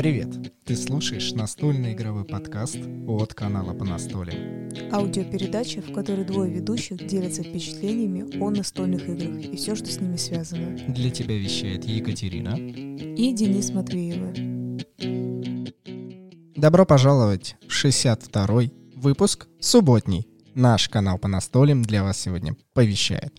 [0.00, 0.50] Привет!
[0.64, 4.70] Ты слушаешь настольный игровой подкаст от канала по настолям.
[4.90, 10.16] Аудиопередача, в которой двое ведущих делятся впечатлениями о настольных играх и все, что с ними
[10.16, 10.78] связано.
[10.88, 14.32] Для тебя вещает Екатерина и Денис Матвеева.
[16.56, 20.26] Добро пожаловать в 62-й выпуск субботний.
[20.54, 23.38] Наш канал по настолям для вас сегодня повещает.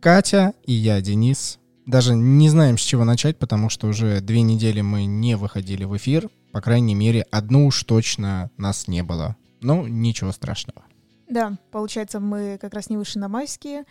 [0.00, 4.80] Катя и я, Денис, даже не знаем, с чего начать, потому что уже две недели
[4.80, 6.28] мы не выходили в эфир.
[6.52, 9.36] По крайней мере, одну уж точно нас не было.
[9.60, 10.82] Ну, ничего страшного.
[11.28, 13.84] Да, получается, мы как раз не вышли на майские.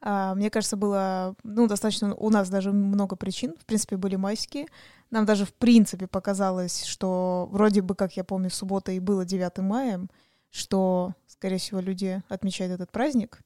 [0.00, 3.54] А, мне кажется, было, ну, достаточно, у нас даже много причин.
[3.60, 4.66] В принципе, были майские.
[5.10, 9.58] Нам даже, в принципе, показалось, что вроде бы, как я помню, суббота и было 9
[9.58, 10.06] мая,
[10.50, 13.40] что, скорее всего, люди отмечают этот праздник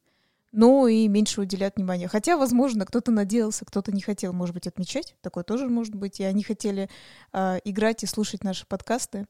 [0.52, 2.08] ну и меньше уделяют внимания.
[2.08, 5.16] Хотя, возможно, кто-то надеялся, кто-то не хотел, может быть, отмечать.
[5.22, 6.20] Такое тоже может быть.
[6.20, 6.90] И они хотели
[7.32, 9.26] э, играть и слушать наши подкасты.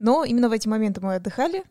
[0.00, 1.62] Но именно в эти моменты мы отдыхали.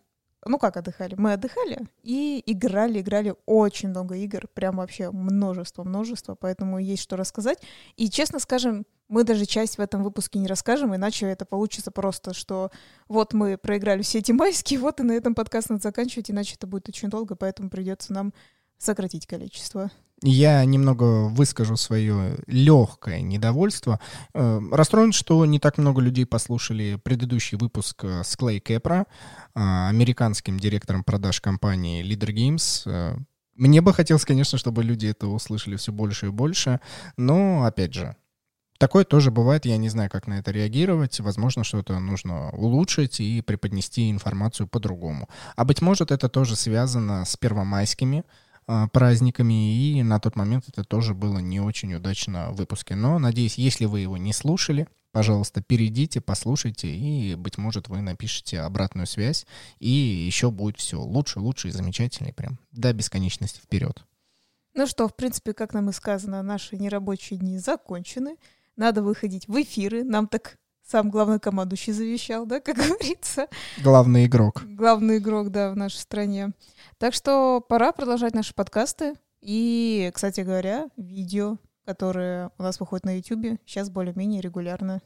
[0.46, 1.16] Ну как отдыхали?
[1.18, 4.48] Мы отдыхали и играли, играли очень много игр.
[4.54, 6.36] Прям вообще множество, множество.
[6.36, 7.60] Поэтому есть что рассказать.
[7.98, 12.34] И, честно скажем, мы даже часть в этом выпуске не расскажем, иначе это получится просто,
[12.34, 12.72] что
[13.08, 16.68] вот мы проиграли все эти майские, вот и на этом подкаст надо заканчивать, иначе это
[16.68, 18.34] будет очень долго, поэтому придется нам
[18.78, 19.92] сократить количество.
[20.26, 24.00] Я немного выскажу свое легкое недовольство.
[24.34, 29.06] Э, расстроен, что не так много людей послушали предыдущий выпуск э, с Клей Кэпра,
[29.54, 32.84] американским директором продаж компании Leader Games.
[32.86, 33.18] Э,
[33.56, 36.80] мне бы хотелось, конечно, чтобы люди это услышали все больше и больше,
[37.18, 38.16] но, опять же,
[38.80, 41.18] Такое тоже бывает, я не знаю, как на это реагировать.
[41.22, 45.30] Возможно, что-то нужно улучшить и преподнести информацию по-другому.
[45.56, 48.26] А быть может, это тоже связано с первомайскими,
[48.92, 52.96] праздниками, и на тот момент это тоже было не очень удачно в выпуске.
[52.96, 58.60] Но, надеюсь, если вы его не слушали, пожалуйста, перейдите, послушайте, и, быть может, вы напишите
[58.62, 59.46] обратную связь,
[59.80, 64.04] и еще будет все лучше, лучше и замечательнее прям до бесконечности вперед.
[64.76, 68.38] Ну что, в принципе, как нам и сказано, наши нерабочие дни закончены.
[68.76, 70.04] Надо выходить в эфиры.
[70.04, 73.48] Нам так сам главный командующий завещал, да, как говорится.
[73.84, 74.64] Главный игрок.
[74.66, 76.52] Главный игрок, да, в нашей стране.
[76.98, 79.16] Так что пора продолжать наши подкасты.
[79.42, 85.02] И, кстати говоря, видео, которые у нас выходят на YouTube, сейчас более-менее регулярно.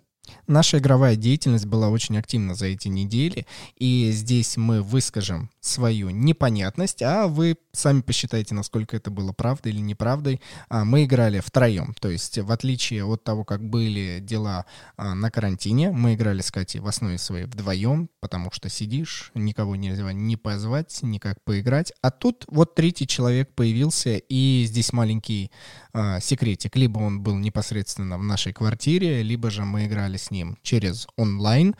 [0.48, 3.46] Наша игровая деятельность была очень активна за эти недели,
[3.78, 9.80] и здесь мы выскажем свою непонятность, а вы сами посчитайте, насколько это было правдой или
[9.80, 10.42] неправдой.
[10.70, 15.30] А, мы играли втроем, то есть в отличие от того, как были дела а, на
[15.30, 20.36] карантине, мы играли с Катей в основе своей вдвоем, потому что сидишь, никого нельзя ни
[20.36, 21.94] позвать, никак поиграть.
[22.02, 25.52] А тут вот третий человек появился, и здесь маленький
[25.94, 26.76] а, секретик.
[26.76, 31.76] Либо он был непосредственно в нашей квартире, либо же мы играли с ним через онлайн.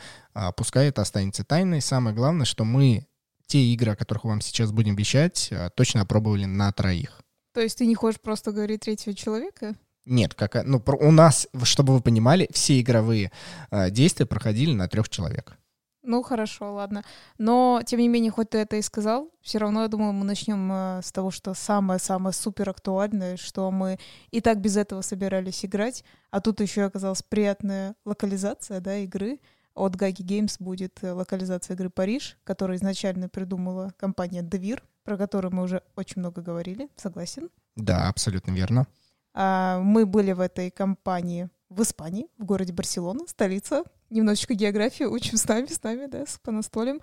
[0.56, 1.82] Пускай это останется тайной.
[1.82, 3.08] Самое главное, что мы
[3.48, 7.22] те игры, о которых вам сейчас будем вещать, э, точно опробовали на троих.
[7.54, 9.76] То есть ты не хочешь просто говорить третьего человека?
[10.06, 13.32] Нет, как, ну, у нас, чтобы вы понимали, все игровые
[13.72, 15.58] э, действия проходили на трех человек.
[16.08, 17.04] Ну, хорошо, ладно.
[17.38, 20.72] Но, тем не менее, хоть ты это и сказал, все равно, я думаю, мы начнем
[20.72, 24.00] э, с того, что самое-самое супер актуальное, что мы
[24.32, 29.40] и так без этого собирались играть, а тут еще оказалась приятная локализация, да, игры—
[29.78, 35.54] от Гаги Games будет э, локализация игры «Париж», которую изначально придумала компания «Девир», про которую
[35.54, 37.50] мы уже очень много говорили, согласен?
[37.76, 38.88] Да, абсолютно верно.
[39.34, 43.84] А, мы были в этой компании в Испании, в городе Барселона, столица.
[44.10, 47.02] Немножечко географию учим с нами, с нами, да, с понастолем.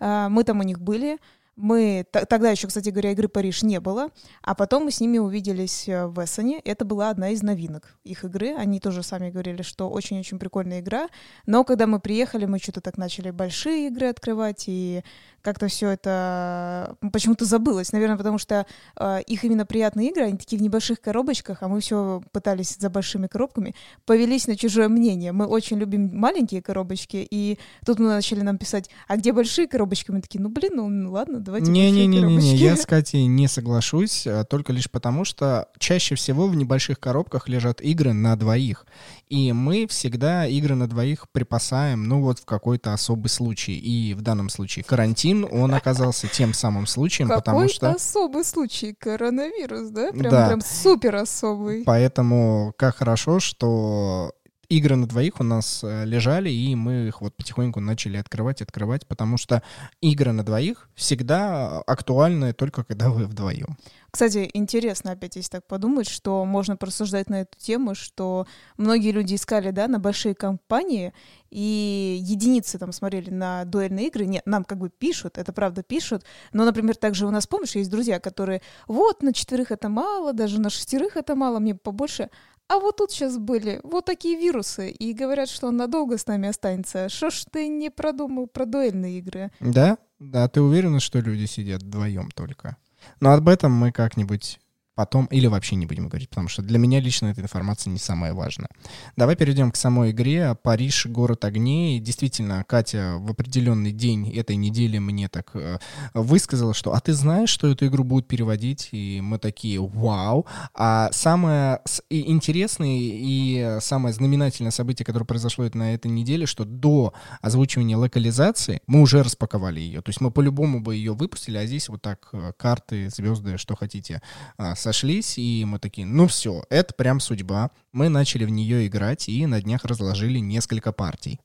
[0.00, 1.18] А, мы там у них были.
[1.56, 4.10] Мы тогда еще, кстати говоря, игры Париж не было,
[4.42, 6.60] а потом мы с ними увиделись э, в Эссене.
[6.60, 8.54] Это была одна из новинок их игры.
[8.54, 11.08] Они тоже сами говорили, что очень-очень прикольная игра.
[11.46, 15.02] Но когда мы приехали, мы что-то так начали большие игры открывать, и
[15.40, 17.92] как-то все это почему-то забылось.
[17.92, 18.66] Наверное, потому что
[18.98, 22.90] э, их именно приятные игры, они такие в небольших коробочках, а мы все пытались за
[22.90, 23.74] большими коробками,
[24.04, 25.32] повелись на чужое мнение.
[25.32, 30.10] Мы очень любим маленькие коробочки, и тут мы начали нам писать, а где большие коробочки?
[30.10, 32.20] Мы такие, ну блин, ну ладно, давайте не, не, не.
[32.20, 36.56] Не, не, я с Катей не соглашусь, а только лишь потому, что чаще всего в
[36.56, 38.84] небольших коробках лежат игры на двоих.
[39.28, 43.76] И мы всегда игры на двоих припасаем, ну вот в какой-то особый случай.
[43.76, 47.90] И в данном случае карантин он оказался тем самым случаем, Какой потому что...
[47.90, 50.12] особый случай, коронавирус, да?
[50.12, 50.46] Прям, да.
[50.48, 51.82] прям супер особый.
[51.84, 54.32] Поэтому как хорошо, что
[54.68, 59.06] игры на двоих у нас э, лежали, и мы их вот потихоньку начали открывать, открывать,
[59.06, 59.62] потому что
[60.00, 63.76] игры на двоих всегда актуальны только когда вы вдвоем.
[64.10, 68.46] Кстати, интересно опять, если так подумать, что можно порассуждать на эту тему, что
[68.78, 71.12] многие люди искали, да, на большие компании,
[71.50, 74.24] и единицы там смотрели на дуэльные игры.
[74.24, 76.24] Нет, нам как бы пишут, это правда пишут,
[76.54, 80.60] но, например, также у нас, помнишь, есть друзья, которые, вот, на четверых это мало, даже
[80.62, 82.30] на шестерых это мало, мне побольше.
[82.68, 86.48] А вот тут сейчас были вот такие вирусы, и говорят, что он надолго с нами
[86.48, 87.08] останется.
[87.08, 89.52] Что ж ты не продумал про дуэльные игры?
[89.60, 89.98] Да?
[90.18, 92.76] Да, ты уверена, что люди сидят вдвоем только?
[93.20, 94.58] Но об этом мы как-нибудь
[94.96, 98.34] потом или вообще не будем говорить, потому что для меня лично эта информация не самая
[98.34, 98.68] важная.
[99.16, 100.56] Давай перейдем к самой игре.
[100.62, 102.00] Париж— город огней.
[102.00, 105.78] Действительно, Катя в определенный день этой недели мне так э,
[106.14, 111.10] высказала, что «А ты знаешь, что эту игру будут переводить?» И мы такие «Вау!» А
[111.12, 117.12] самое интересное и самое знаменательное событие, которое произошло на этой неделе, что до
[117.42, 120.00] озвучивания локализации мы уже распаковали ее.
[120.00, 123.76] То есть мы по-любому бы ее выпустили, а здесь вот так э, карты, звезды, что
[123.76, 124.22] хотите,
[124.58, 127.70] э, сошлись, и мы такие, ну все, это прям судьба.
[127.90, 131.40] Мы начали в нее играть и на днях разложили несколько партий.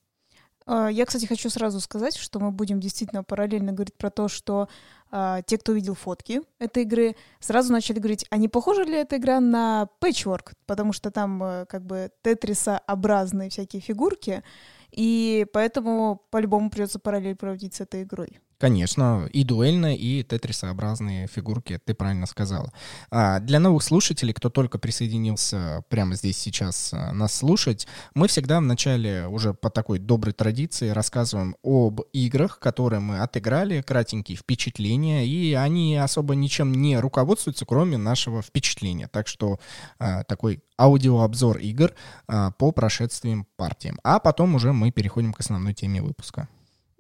[0.68, 4.70] А, я, кстати, хочу сразу сказать, что мы будем действительно параллельно говорить про то, что
[5.10, 9.18] а, те, кто видел фотки этой игры, сразу начали говорить, а не похожа ли эта
[9.18, 10.54] игра на Patchwork?
[10.68, 14.44] Потому что там а, как бы тетриса-образные всякие фигурки,
[14.92, 18.40] и поэтому по-любому придется параллель проводить с этой игрой.
[18.62, 22.72] Конечно, и дуэльная, и тетрисообразные фигурки, ты правильно сказала.
[23.10, 28.60] А для новых слушателей, кто только присоединился прямо здесь сейчас а, нас слушать, мы всегда
[28.60, 35.26] в начале уже по такой доброй традиции рассказываем об играх, которые мы отыграли, кратенькие впечатления,
[35.26, 39.08] и они особо ничем не руководствуются, кроме нашего впечатления.
[39.08, 39.60] Так что
[39.98, 41.94] а, такой аудиообзор игр
[42.28, 43.98] а, по прошествиям партиям.
[44.04, 46.48] А потом уже мы переходим к основной теме выпуска.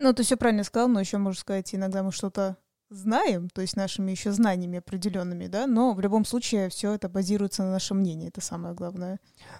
[0.01, 2.57] Ну, ты все правильно сказал, но еще можно сказать, иногда мы что-то
[2.89, 7.61] знаем, то есть нашими еще знаниями определенными, да, но в любом случае все это базируется
[7.61, 9.19] на нашем мнении, это самое главное.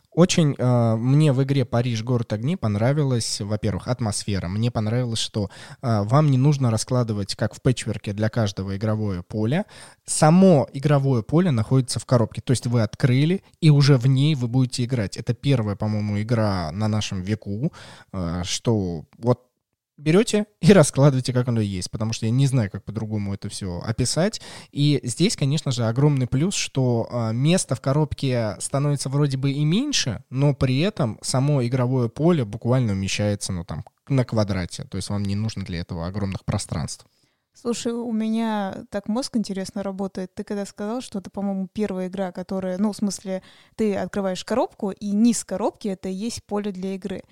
[0.09, 4.47] Очень э, мне в игре Париж город огней понравилась, во-первых, атмосфера.
[4.47, 5.51] Мне понравилось, что
[5.81, 9.65] э, вам не нужно раскладывать, как в пэтчверке для каждого игровое поле.
[10.05, 14.47] Само игровое поле находится в коробке, то есть вы открыли и уже в ней вы
[14.47, 15.17] будете играть.
[15.17, 17.71] Это первая, по-моему, игра на нашем веку,
[18.11, 19.50] э, что вот
[19.97, 23.79] берете и раскладываете, как оно есть, потому что я не знаю, как по-другому это все
[23.79, 24.41] описать.
[24.71, 29.63] И здесь, конечно же, огромный плюс, что э, место в коробке становится вроде бы и
[29.63, 34.83] меньше, но при этом само игровое поле буквально умещается, ну, там, на квадрате.
[34.85, 37.05] То есть вам не нужно для этого огромных пространств.
[37.53, 40.33] Слушай, у меня так мозг интересно работает.
[40.33, 43.43] Ты когда сказал, что это, по-моему, первая игра, которая, ну, в смысле,
[43.75, 47.23] ты открываешь коробку, и низ коробки— это и есть поле для игры.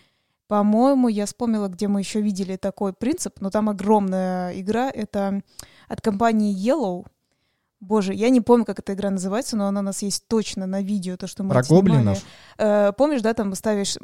[0.50, 4.90] По-моему, я вспомнила, где мы еще видели такой принцип, но там огромная игра.
[4.90, 5.42] Это
[5.88, 7.06] от компании Yellow.
[7.80, 10.82] Боже, я не помню, как эта игра называется, но она у нас есть точно на
[10.82, 12.20] видео, то, что мы Про гоблинов?
[12.58, 13.98] Э, помнишь, да, там ставишь...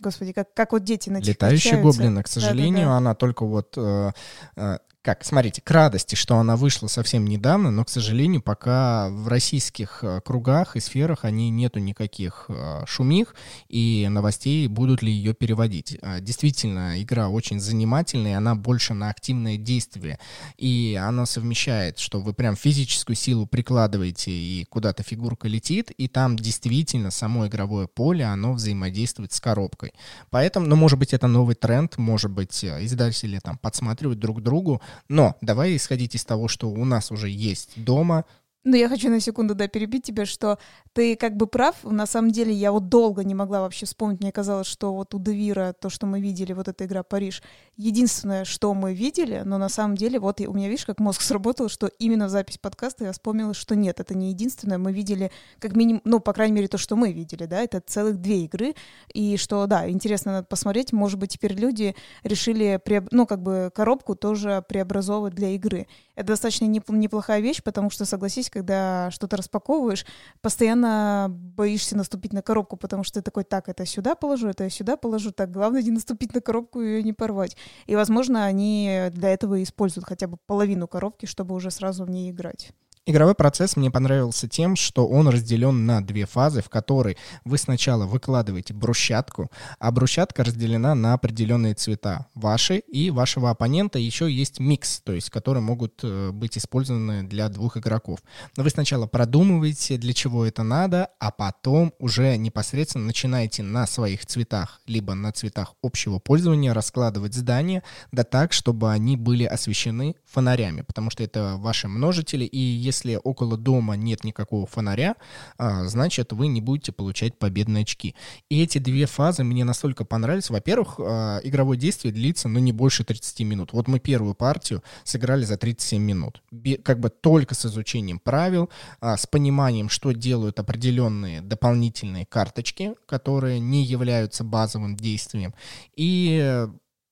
[0.00, 2.96] Господи, как, как вот дети на Летающие гоблины, к сожалению, да, да, да.
[2.98, 3.74] она только вот...
[3.76, 4.12] Э,
[4.54, 4.78] э,
[5.08, 10.00] как, смотрите, к радости, что она вышла совсем недавно, но, к сожалению, пока в российских
[10.04, 13.34] э, кругах и сферах они нету никаких э, шумих
[13.70, 15.96] и новостей, будут ли ее переводить.
[16.02, 20.18] А, действительно, игра очень занимательная, она больше на активное действие,
[20.58, 26.36] и она совмещает, что вы прям физическую силу прикладываете, и куда-то фигурка летит, и там
[26.36, 29.94] действительно само игровое поле, оно взаимодействует с коробкой.
[30.28, 34.82] Поэтому, ну, может быть, это новый тренд, может быть, э, издатели там подсматривают друг другу,
[35.08, 38.24] но давай исходить из того, что у нас уже есть дома,
[38.68, 40.58] ну, я хочу на секунду, да, перебить тебя, что
[40.92, 41.76] ты как бы прав.
[41.84, 44.20] На самом деле, я вот долго не могла вообще вспомнить.
[44.20, 47.42] Мне казалось, что вот у Девира, то, что мы видели, вот эта игра «Париж»,
[47.76, 51.70] единственное, что мы видели, но на самом деле, вот у меня, видишь, как мозг сработал,
[51.70, 54.76] что именно запись подкаста я вспомнила, что нет, это не единственное.
[54.76, 58.20] Мы видели как минимум, ну, по крайней мере, то, что мы видели, да, это целых
[58.20, 58.74] две игры.
[59.14, 60.92] И что, да, интересно надо посмотреть.
[60.92, 62.78] Может быть, теперь люди решили,
[63.12, 65.86] ну, как бы коробку тоже преобразовывать для игры.
[66.16, 70.04] Это достаточно неплохая вещь, потому что, согласись, когда что-то распаковываешь,
[70.40, 74.96] постоянно боишься наступить на коробку, потому что ты такой, так, это сюда положу, это сюда
[74.96, 77.56] положу, так, главное не наступить на коробку и ее не порвать.
[77.86, 82.32] И, возможно, они для этого используют хотя бы половину коробки, чтобы уже сразу в ней
[82.32, 82.72] играть.
[83.08, 88.04] Игровой процесс мне понравился тем, что он разделен на две фазы, в которой вы сначала
[88.04, 92.26] выкладываете брусчатку, а брусчатка разделена на определенные цвета.
[92.34, 97.48] Ваши и вашего оппонента еще есть микс, то есть которые могут э, быть использованы для
[97.48, 98.18] двух игроков.
[98.58, 104.26] Но вы сначала продумываете, для чего это надо, а потом уже непосредственно начинаете на своих
[104.26, 110.82] цветах, либо на цветах общего пользования раскладывать здания, да так, чтобы они были освещены фонарями,
[110.82, 115.14] потому что это ваши множители, и если если около дома нет никакого фонаря,
[115.56, 118.14] а, значит, вы не будете получать победные очки.
[118.48, 120.50] И эти две фазы мне настолько понравились.
[120.50, 123.72] Во-первых, а, игровое действие длится, ну, не больше 30 минут.
[123.72, 126.42] Вот мы первую партию сыграли за 37 минут.
[126.82, 128.68] Как бы только с изучением правил,
[129.00, 135.54] а, с пониманием, что делают определенные дополнительные карточки, которые не являются базовым действием.
[135.96, 136.66] И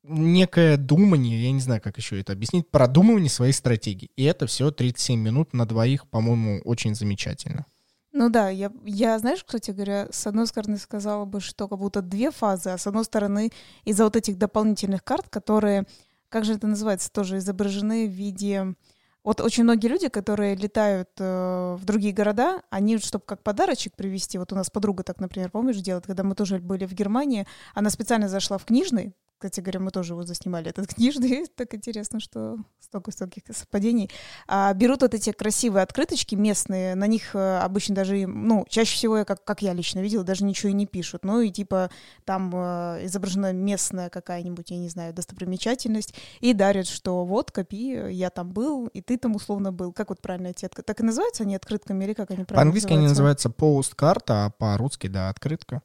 [0.08, 4.10] некое думание, я не знаю, как еще это объяснить, продумывание своей стратегии.
[4.16, 7.66] И это все 37 минут на двоих, по-моему, очень замечательно.
[8.12, 12.00] Ну да, я, я, знаешь, кстати говоря, с одной стороны сказала бы, что как будто
[12.00, 13.50] две фазы, а с одной стороны
[13.84, 15.84] из-за вот этих дополнительных карт, которые,
[16.30, 18.74] как же это называется, тоже изображены в виде...
[19.22, 24.38] Вот очень многие люди, которые летают э, в другие города, они, чтобы как подарочек привезти,
[24.38, 27.90] вот у нас подруга так, например, помнишь, делает, когда мы тоже были в Германии, она
[27.90, 31.46] специально зашла в книжный, кстати говоря, мы тоже вот заснимали этот книжный.
[31.56, 34.10] Так интересно, что столько стольких совпадений.
[34.46, 39.24] А, берут вот эти красивые открыточки местные, на них э, обычно даже, ну, чаще всего,
[39.24, 41.24] как, как я лично видела, даже ничего и не пишут.
[41.24, 41.90] Ну и типа
[42.24, 48.30] там э, изображена местная какая-нибудь, я не знаю, достопримечательность, и дарят, что вот, копи, я
[48.30, 49.92] там был, и ты там условно был.
[49.92, 50.86] Как вот правильно эти открытки?
[50.86, 55.08] Так и называются они открытками или как они правильно По-английски они называются пост-карта, а по-русски,
[55.08, 55.82] да, открытка.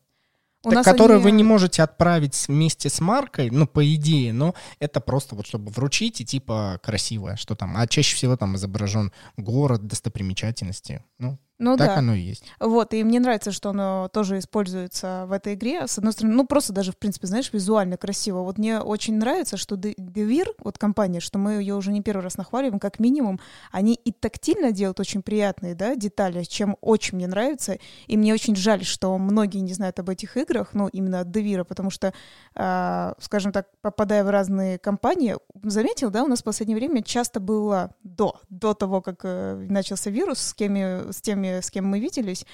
[0.64, 1.24] У так, которую они...
[1.24, 5.72] вы не можете отправить вместе с маркой, ну, по идее, но это просто вот чтобы
[5.72, 7.76] вручить и типа красивое, что там.
[7.76, 11.04] А чаще всего там изображен город, достопримечательности.
[11.18, 11.96] Ну, ну так да.
[11.98, 12.44] оно и есть.
[12.60, 15.88] Вот, и мне нравится, что оно тоже используется в этой игре.
[15.88, 18.40] С одной стороны, ну просто даже, в принципе, знаешь, визуально красиво.
[18.40, 22.38] Вот мне очень нравится, что Devir, вот компания, что мы ее уже не первый раз
[22.38, 23.40] нахваливаем, как минимум,
[23.72, 27.78] они и тактильно делают очень приятные, да, детали, чем очень мне нравится.
[28.08, 31.64] И мне очень жаль, что многие не знают об этих играх, ну, именно от Devir,
[31.64, 32.12] потому что,
[32.56, 37.40] э, скажем так, попадая в разные компании, заметил, да, у нас в последнее время часто
[37.40, 42.00] было до, до того, как э, начался вирус, с, кеми, с теми с кем мы
[42.00, 42.46] виделись,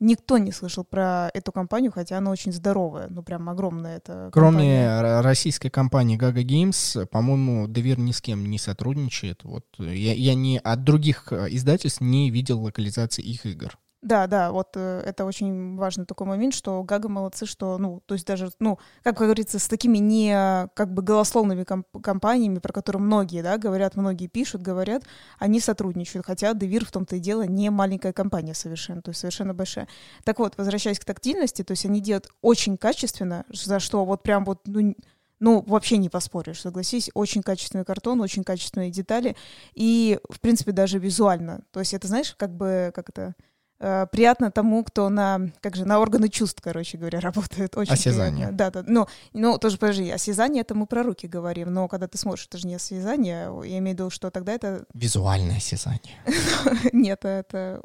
[0.00, 4.86] никто не слышал про эту компанию, хотя она очень здоровая, ну прям огромная эта Кроме
[4.86, 5.20] компания.
[5.22, 9.44] российской компании Gaga Games, по-моему, Девир ни с кем не сотрудничает.
[9.44, 13.78] Вот я, я не от других э, издательств не видел локализации их игр.
[14.02, 18.14] Да, да, вот э, это очень важный такой момент, что Гага молодцы, что, ну, то
[18.14, 23.00] есть даже, ну, как говорится, с такими не как бы голословными комп- компаниями, про которые
[23.00, 25.04] многие, да, говорят, многие пишут, говорят,
[25.38, 29.54] они сотрудничают, хотя Девир в том-то и дело не маленькая компания совершенно, то есть совершенно
[29.54, 29.86] большая.
[30.24, 34.44] Так вот, возвращаясь к тактильности, то есть они делают очень качественно, за что вот прям
[34.44, 34.96] вот, ну,
[35.38, 39.36] ну, вообще не поспоришь, согласись, очень качественный картон, очень качественные детали,
[39.74, 41.62] и, в принципе, даже визуально.
[41.72, 43.34] То есть это, знаешь, как бы, как это,
[43.84, 47.76] Э, приятно тому, кто на, как же, на органы чувств, короче говоря, работает.
[47.76, 48.46] Очень осязание.
[48.46, 48.56] Приятно.
[48.56, 48.84] Да, да.
[48.86, 52.58] Но, ну, тоже, подожди, осязание, это мы про руки говорим, но когда ты смотришь, это
[52.58, 54.84] же не осязание, я имею в виду, что тогда это...
[54.94, 56.14] Визуальное осязание.
[56.92, 57.82] Нет, это,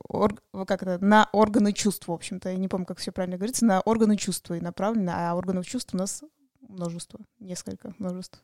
[0.67, 3.81] как это, на органы чувств, в общем-то, я не помню, как все правильно говорится, на
[3.81, 6.21] органы чувств и направлено, а органов чувств у нас
[6.61, 8.39] множество, несколько множеств.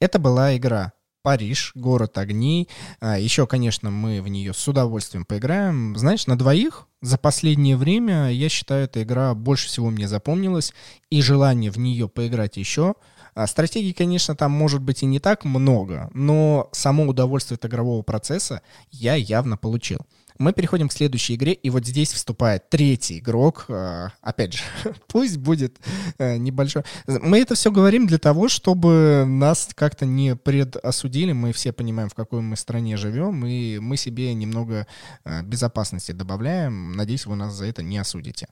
[0.00, 2.68] Это была игра Париж, город огней.
[3.00, 5.96] А, еще, конечно, мы в нее с удовольствием поиграем.
[5.96, 10.72] Знаешь, на двоих за последнее время, я считаю, эта игра больше всего мне запомнилась,
[11.10, 12.94] и желание в нее поиграть еще.
[13.34, 18.02] А, стратегий, конечно, там может быть и не так много, но само удовольствие от игрового
[18.02, 18.60] процесса
[18.90, 20.00] я явно получил.
[20.42, 23.66] Мы переходим к следующей игре, и вот здесь вступает третий игрок.
[23.68, 24.62] А, опять же,
[25.06, 25.78] пусть будет
[26.18, 26.82] э, небольшой.
[27.06, 31.30] Мы это все говорим для того, чтобы нас как-то не предосудили.
[31.30, 34.88] Мы все понимаем, в какой мы стране живем, и мы себе немного
[35.24, 36.92] э, безопасности добавляем.
[36.92, 38.48] Надеюсь, вы нас за это не осудите.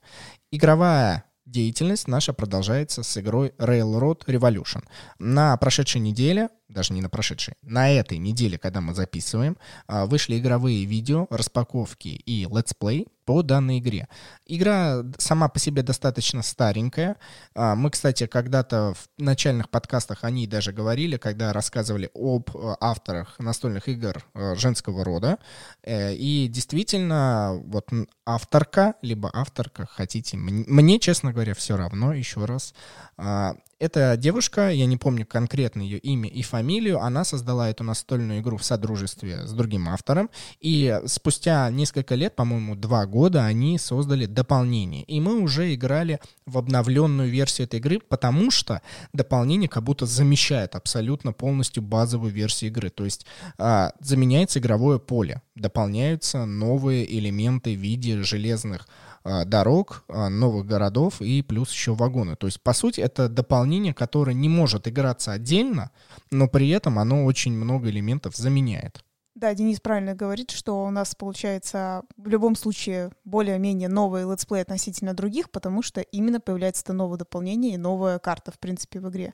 [0.49, 4.83] Игровая деятельность наша продолжается с игрой Railroad Revolution.
[5.19, 10.37] На прошедшей неделе даже не на прошедшей, на этой неделе, когда мы записываем, а, вышли
[10.37, 14.07] игровые видео, распаковки и летсплей по данной игре.
[14.45, 17.17] Игра сама по себе достаточно старенькая.
[17.55, 22.75] А, мы, кстати, когда-то в начальных подкастах о ней даже говорили, когда рассказывали об э,
[22.79, 25.37] авторах настольных игр э, женского рода.
[25.83, 27.89] Э, и действительно, вот
[28.25, 32.73] авторка, либо авторка, хотите, мне, честно говоря, все равно, еще раз,
[33.17, 38.41] а, Эта девушка, я не помню конкретно ее имя и фамилию, она создала эту настольную
[38.41, 44.27] игру в содружестве с другим автором, и спустя несколько лет, по-моему, два года, они создали
[44.27, 45.01] дополнение.
[45.05, 48.83] И мы уже играли в обновленную версию этой игры, потому что
[49.13, 52.91] дополнение как будто замещает абсолютно полностью базовую версию игры.
[52.91, 53.25] То есть
[53.57, 58.87] а, заменяется игровое поле, дополняются новые элементы в виде железных
[59.23, 62.35] дорог, а, новых городов и плюс еще вагоны.
[62.35, 65.91] То есть, по сути, это дополнение, которое не может играться отдельно,
[66.31, 69.03] но при этом оно очень много элементов заменяет.
[69.33, 75.13] Да, Денис правильно говорит, что у нас получается в любом случае более-менее новый летсплей относительно
[75.13, 79.31] других, потому что именно появляется это новое дополнение и новая карта, в принципе, в игре.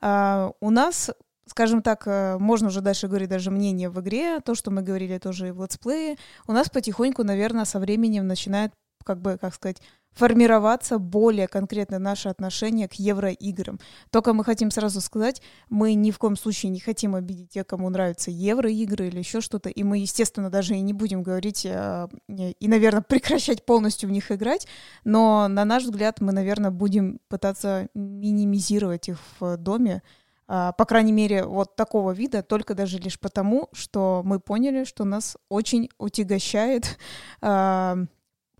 [0.00, 1.10] А, у нас
[1.50, 5.18] скажем так, э, можно уже дальше говорить даже мнение в игре, то, что мы говорили
[5.18, 8.72] тоже и в летсплее, у нас потихоньку, наверное, со временем начинает
[9.04, 9.80] как бы, как сказать,
[10.12, 13.78] формироваться более конкретно наше отношение к евроиграм.
[14.10, 17.88] Только мы хотим сразу сказать, мы ни в коем случае не хотим обидеть тех, кому
[17.90, 22.68] нравятся евроигры или еще что-то, и мы, естественно, даже и не будем говорить э, и,
[22.68, 24.66] наверное, прекращать полностью в них играть,
[25.04, 30.02] но, на наш взгляд, мы, наверное, будем пытаться минимизировать их в доме,
[30.48, 35.04] э, по крайней мере, вот такого вида, только даже лишь потому, что мы поняли, что
[35.04, 36.98] нас очень утягощает
[37.42, 38.06] э,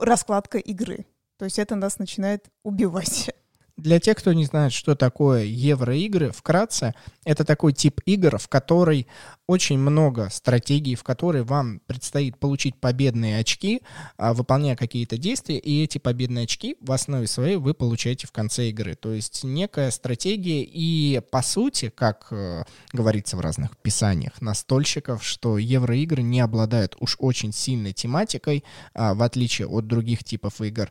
[0.01, 1.07] раскладка игры.
[1.39, 3.31] То есть это нас начинает убивать.
[3.81, 6.95] Для тех, кто не знает, что такое евроигры, вкратце,
[7.25, 9.07] это такой тип игр, в которой
[9.47, 13.81] очень много стратегий, в которой вам предстоит получить победные очки,
[14.17, 18.69] а, выполняя какие-то действия, и эти победные очки в основе своей вы получаете в конце
[18.69, 18.95] игры.
[18.95, 25.57] То есть некая стратегия, и по сути, как э, говорится в разных писаниях настольщиков, что
[25.57, 30.91] евроигры не обладают уж очень сильной тематикой, а, в отличие от других типов игр.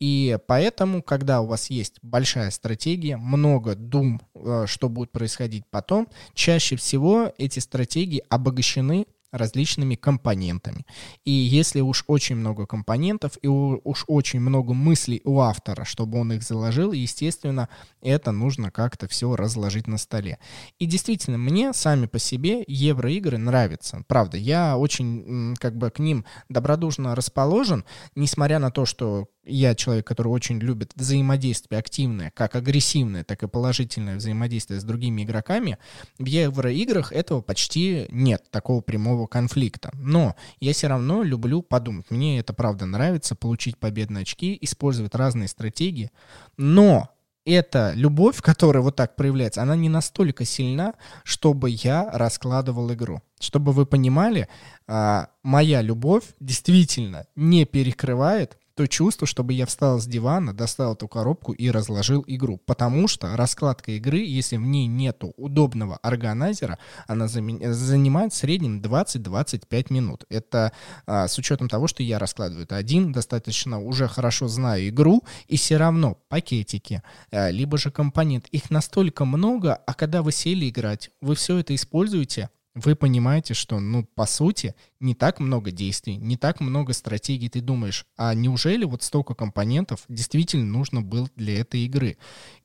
[0.00, 6.08] И поэтому, когда у вас есть большая стратегия, много дум, э, что будет происходить потом,
[6.34, 10.86] чаще всего эти стратегии обогащены различными компонентами.
[11.24, 16.32] И если уж очень много компонентов и уж очень много мыслей у автора, чтобы он
[16.32, 17.68] их заложил, естественно,
[18.00, 20.38] это нужно как-то все разложить на столе.
[20.78, 24.04] И действительно, мне сами по себе евроигры нравятся.
[24.06, 27.84] Правда, я очень как бы к ним добродушно расположен,
[28.14, 33.48] несмотря на то, что я человек, который очень любит взаимодействие активное, как агрессивное, так и
[33.48, 35.78] положительное взаимодействие с другими игроками,
[36.18, 39.90] в евроиграх этого почти нет, такого прямого конфликта.
[39.94, 42.10] Но я все равно люблю подумать.
[42.10, 46.10] Мне это правда нравится, получить победные очки, использовать разные стратегии.
[46.56, 47.10] Но
[47.44, 53.22] эта любовь, которая вот так проявляется, она не настолько сильна, чтобы я раскладывал игру.
[53.40, 54.48] Чтобы вы понимали,
[54.86, 61.06] а, моя любовь действительно не перекрывает то чувство, чтобы я встал с дивана, достал эту
[61.06, 62.56] коробку и разложил игру.
[62.64, 69.92] Потому что раскладка игры, если в ней нету удобного органайзера, она занимает в среднем 20-25
[69.92, 70.24] минут.
[70.30, 70.72] Это
[71.04, 75.58] а, с учетом того, что я раскладываю это один, достаточно уже хорошо знаю игру, и
[75.58, 81.10] все равно пакетики, а, либо же компонент, их настолько много, а когда вы сели играть,
[81.20, 86.36] вы все это используете, вы понимаете, что, ну, по сути, не так много действий, не
[86.36, 91.80] так много стратегий ты думаешь, а неужели вот столько компонентов действительно нужно было для этой
[91.80, 92.16] игры?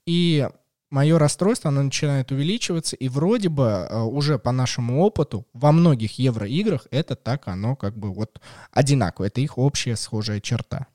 [0.05, 0.47] И
[0.91, 6.19] мое расстройство, оно начинает увеличиваться, и вроде бы э, уже по нашему опыту во многих
[6.19, 8.39] евроиграх это так оно как бы вот
[8.71, 10.87] одинаково, это их общая схожая черта.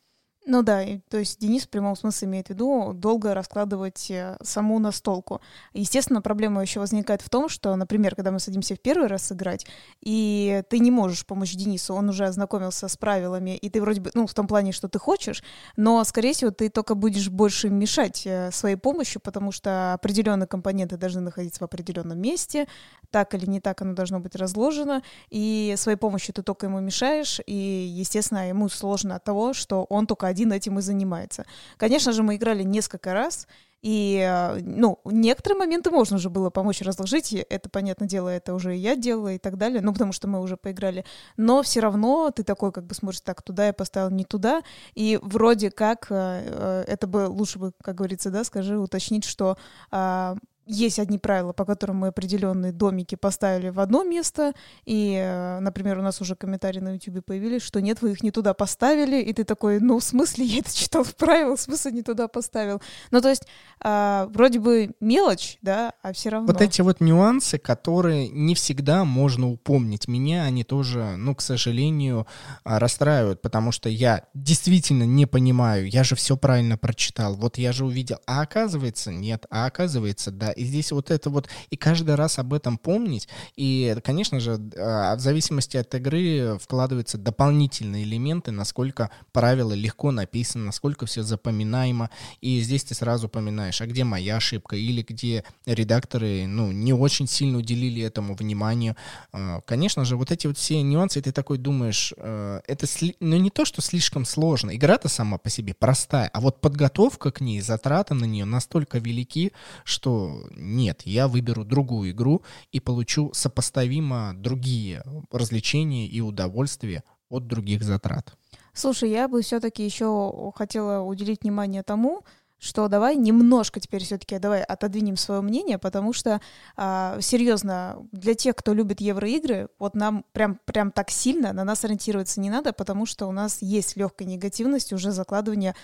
[0.52, 4.80] Ну да, то есть Денис в прямом смысле имеет в виду долго раскладывать э, саму
[4.80, 5.40] настолку.
[5.74, 9.64] Естественно, проблема еще возникает в том, что, например, когда мы садимся в первый раз играть,
[10.00, 14.10] и ты не можешь помочь Денису, он уже ознакомился с правилами, и ты вроде бы,
[14.14, 15.44] ну, в том плане, что ты хочешь,
[15.76, 20.96] но, скорее всего, ты только будешь больше мешать э, своей помощью, потому что определенные компоненты
[20.96, 22.66] должны находиться в определенном месте,
[23.12, 27.40] так или не так оно должно быть разложено, и своей помощью ты только ему мешаешь,
[27.46, 31.44] и, естественно, ему сложно от того, что он только один этим и занимается.
[31.76, 33.46] Конечно же, мы играли несколько раз,
[33.82, 38.74] и, э, ну, некоторые моменты можно уже было помочь разложить, это, понятное дело, это уже
[38.74, 41.04] я делала и так далее, ну, потому что мы уже поиграли.
[41.38, 44.62] Но все равно ты такой как бы смотришь, так, туда я поставил, не туда,
[44.94, 49.56] и вроде как э, э, это бы лучше бы, как говорится, да, скажи, уточнить, что
[49.90, 50.36] а,
[50.70, 54.52] есть одни правила, по которым мы определенные домики поставили в одно место,
[54.84, 58.30] и, э, например, у нас уже комментарии на YouTube появились, что нет, вы их не
[58.30, 61.92] туда поставили, и ты такой, ну, в смысле, я это читал в правилах, в смысле
[61.92, 62.80] не туда поставил.
[63.10, 63.46] Ну, то есть,
[63.80, 66.46] а, вроде бы мелочь, да, а все равно.
[66.46, 72.26] Вот эти вот нюансы, которые не всегда можно упомнить, меня они тоже, ну, к сожалению,
[72.64, 77.72] а, расстраивают, потому что я действительно не понимаю, я же все правильно прочитал, вот я
[77.72, 82.14] же увидел, а оказывается нет, а оказывается да, и здесь вот это вот, и каждый
[82.16, 88.50] раз об этом помнить, и, конечно же, а, в зависимости от игры вкладываются дополнительные элементы,
[88.50, 92.10] насколько правила легко написаны, насколько все запоминаемо,
[92.42, 97.26] и здесь ты сразу упоминаешь, а где моя ошибка, или где редакторы, ну, не очень
[97.26, 98.96] сильно уделили этому вниманию.
[99.32, 102.86] А, конечно же, вот эти вот все нюансы, ты такой думаешь, а, это,
[103.20, 107.40] ну, не то, что слишком сложно, игра-то сама по себе простая, а вот подготовка к
[107.40, 109.52] ней, затраты на нее настолько велики,
[109.84, 117.82] что нет, я выберу другую игру и получу сопоставимо другие развлечения и удовольствия от других
[117.82, 118.34] затрат.
[118.72, 122.22] Слушай, я бы все-таки еще хотела уделить внимание тому,
[122.60, 126.40] что давай немножко теперь все-таки давай отодвинем свое мнение, потому что
[126.76, 131.84] а, серьезно для тех, кто любит евроигры, вот нам прям прям так сильно на нас
[131.84, 135.74] ориентироваться не надо, потому что у нас есть легкая негативность уже закладывания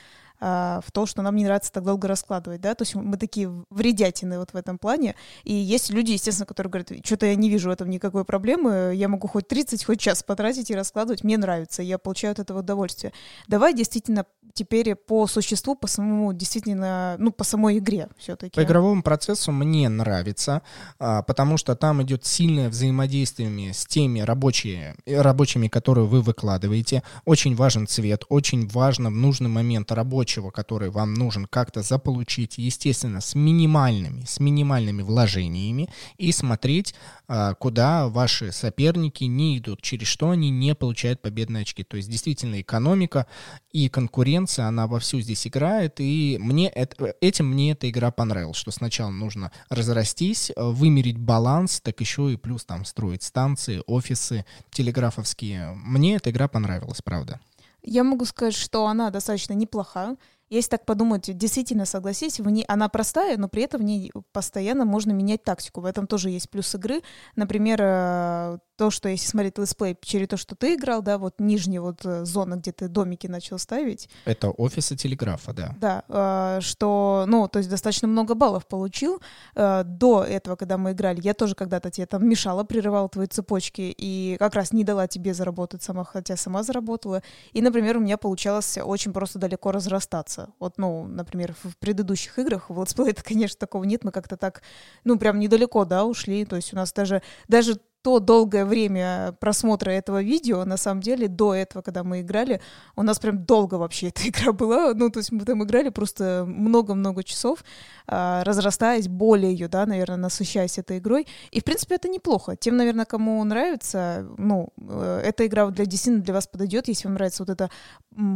[0.40, 3.50] а, в то, что нам не нравится так долго раскладывать, да, то есть мы такие
[3.70, 7.68] вредятины вот в этом плане, и есть люди, естественно, которые говорят, что-то я не вижу
[7.68, 11.82] в этом никакой проблемы, я могу хоть 30, хоть час потратить и раскладывать, мне нравится,
[11.82, 13.12] я получаю от этого удовольствие.
[13.48, 18.56] Давай действительно теперь по существу, по самому, действительно, ну, по самой игре все-таки.
[18.56, 20.62] По игровому процессу мне нравится,
[20.98, 27.02] а, потому что там идет сильное взаимодействие с теми рабочие, рабочими, которые вы выкладываете.
[27.24, 33.20] Очень важен цвет, очень важно в нужный момент рабочего, который вам нужен, как-то заполучить, естественно,
[33.20, 36.94] с минимальными, с минимальными вложениями и смотреть,
[37.28, 41.84] а, куда ваши соперники не идут, через что они не получают победные очки.
[41.84, 43.26] То есть действительно экономика
[43.72, 48.70] и конкуренция, она вовсю здесь играет, и мне это, этим мне эта игра понравилась, что
[48.70, 55.72] сначала нужно разрастись, вымерить баланс, так еще и плюс там строить станции, офисы телеграфовские.
[55.74, 57.40] Мне эта игра понравилась, правда.
[57.82, 60.16] Я могу сказать, что она достаточно неплоха.
[60.48, 64.84] Если так подумать, действительно, согласись, в ней, она простая, но при этом в ней постоянно
[64.84, 65.80] можно менять тактику.
[65.80, 67.02] В этом тоже есть плюс игры.
[67.34, 71.80] Например, э, то, что если смотреть летсплей через то, что ты играл, да, вот нижняя
[71.80, 74.08] вот э, зона, где ты домики начал ставить.
[74.24, 75.74] Это офисы телеграфа, да.
[75.80, 79.20] Да, э, что, ну, то есть достаточно много баллов получил.
[79.54, 83.94] Э, до этого, когда мы играли, я тоже когда-то тебе там мешала, прерывала твои цепочки
[83.96, 87.22] и как раз не дала тебе заработать сама, хотя сама заработала.
[87.52, 90.50] И, например, у меня получалось очень просто далеко разрастаться.
[90.58, 94.62] Вот, ну, например, в предыдущих играх в летсплее, конечно, такого нет, мы как-то так,
[95.04, 96.44] ну, прям недалеко, да, ушли.
[96.44, 101.26] То есть у нас даже, даже то долгое время просмотра этого видео, на самом деле,
[101.26, 102.60] до этого, когда мы играли,
[102.94, 106.44] у нас прям долго вообще эта игра была, ну, то есть мы там играли просто
[106.46, 107.64] много-много часов,
[108.06, 112.54] а, разрастаясь более ее, да, наверное, насыщаясь этой игрой, и, в принципе, это неплохо.
[112.54, 117.14] Тем, наверное, кому нравится, ну, э, эта игра для действительно для вас подойдет, если вам
[117.14, 117.70] нравится вот это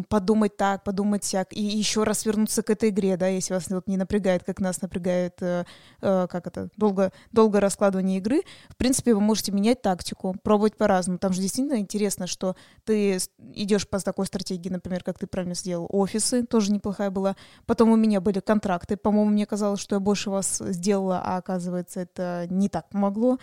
[0.09, 3.87] подумать так, подумать сяк, и еще раз вернуться к этой игре, да, если вас вот
[3.87, 5.65] не напрягает, как нас напрягает, э,
[6.03, 11.19] э, как это, долго, долго раскладывание игры, в принципе, вы можете менять тактику, пробовать по-разному.
[11.19, 13.19] Там же действительно интересно, что ты
[13.55, 17.37] идешь по такой стратегии, например, как ты правильно сделал, офисы, тоже неплохая была.
[17.67, 18.97] Потом у меня были контракты.
[18.97, 23.39] По-моему, мне казалось, что я больше вас сделала, а оказывается, это не так помогло.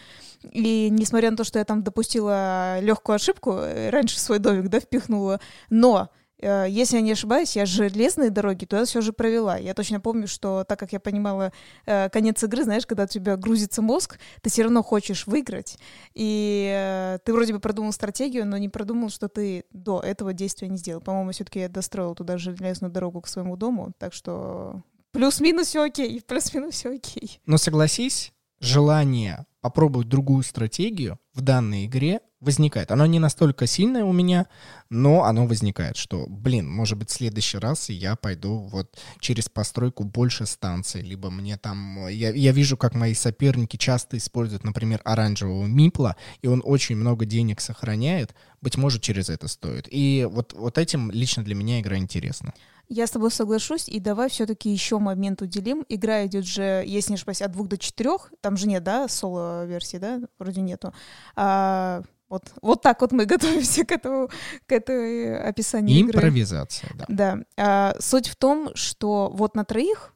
[0.52, 4.80] И несмотря на то, что я там допустила легкую ошибку, э, раньше свой домик, да,
[4.80, 9.58] впихнула, но если я не ошибаюсь, я железные дороги туда все же провела.
[9.58, 11.52] Я точно помню, что так как я понимала
[11.86, 15.78] э, конец игры, знаешь, когда у тебя грузится мозг, ты все равно хочешь выиграть.
[16.13, 20.67] И э, ты вроде бы продумал стратегию, но не продумал, что ты до этого действия
[20.67, 21.02] не сделал.
[21.02, 26.21] По-моему, все-таки я достроил туда железную дорогу к своему дому, так что плюс-минус все окей,
[26.28, 27.41] плюс-минус все окей.
[27.45, 32.91] Но согласись, желание попробовать другую стратегию в данной игре возникает.
[32.91, 34.46] Оно не настолько сильное у меня,
[34.89, 40.04] но оно возникает, что, блин, может быть, в следующий раз я пойду вот через постройку
[40.04, 42.08] больше станций, либо мне там...
[42.08, 47.26] Я, я вижу, как мои соперники часто используют, например, оранжевого мипла, и он очень много
[47.26, 48.36] денег сохраняет.
[48.62, 49.88] Быть может, через это стоит.
[49.89, 52.54] И вот, вот этим лично для меня игра интересна.
[52.89, 55.86] Я с тобой соглашусь, и давай все-таки еще момент уделим.
[55.89, 58.32] Игра идет же, если не ошибаюсь, от двух до четырех.
[58.41, 60.21] Там же нет, да, соло-версии, да?
[60.39, 60.93] Вроде нету.
[61.36, 64.30] А, вот, вот так вот мы готовимся к этому,
[64.65, 67.06] к этой описанию Импровизация, игры.
[67.10, 67.36] да.
[67.36, 67.43] Да.
[67.58, 70.13] А, суть в том, что вот на троих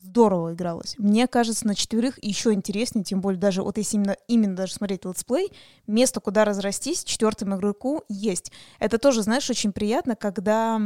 [0.00, 0.94] здорово игралось.
[0.98, 5.04] Мне кажется, на четверых еще интереснее, тем более даже вот если именно, именно даже смотреть
[5.04, 5.52] летсплей,
[5.86, 8.52] место, куда разрастись четвертому игроку есть.
[8.78, 10.80] Это тоже, знаешь, очень приятно, когда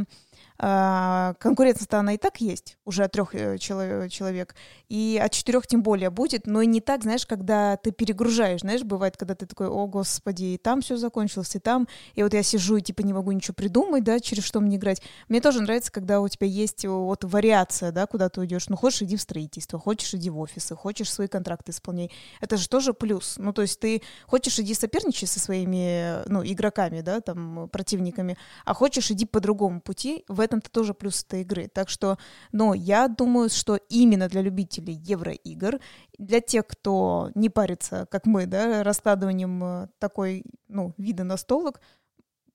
[0.57, 4.55] конкуренция-то она и так есть, уже от трех э, человек,
[4.87, 9.17] и от четырех тем более будет, но не так, знаешь, когда ты перегружаешь, знаешь, бывает,
[9.17, 12.77] когда ты такой, о, господи, и там все закончилось, и там, и вот я сижу
[12.77, 15.01] и типа не могу ничего придумать, да, через что мне играть.
[15.27, 18.69] Мне тоже нравится, когда у тебя есть вот вариация, да, куда ты уйдешь.
[18.69, 22.11] Ну, хочешь, иди в строительство, хочешь, иди в офисы, хочешь, свои контракты исполняй.
[22.39, 23.35] Это же тоже плюс.
[23.37, 28.73] Ну, то есть ты хочешь, иди соперничай со своими, ну, игроками, да, там, противниками, а
[28.73, 31.67] хочешь, иди по другому пути, в этом-то тоже плюс этой игры.
[31.67, 32.17] Так что,
[32.51, 35.79] но я думаю, что именно для любителей евроигр,
[36.17, 41.81] для тех, кто не парится, как мы, да, раскладыванием э, такой, ну, вида настолок,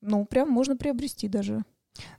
[0.00, 1.64] ну, прям можно приобрести даже.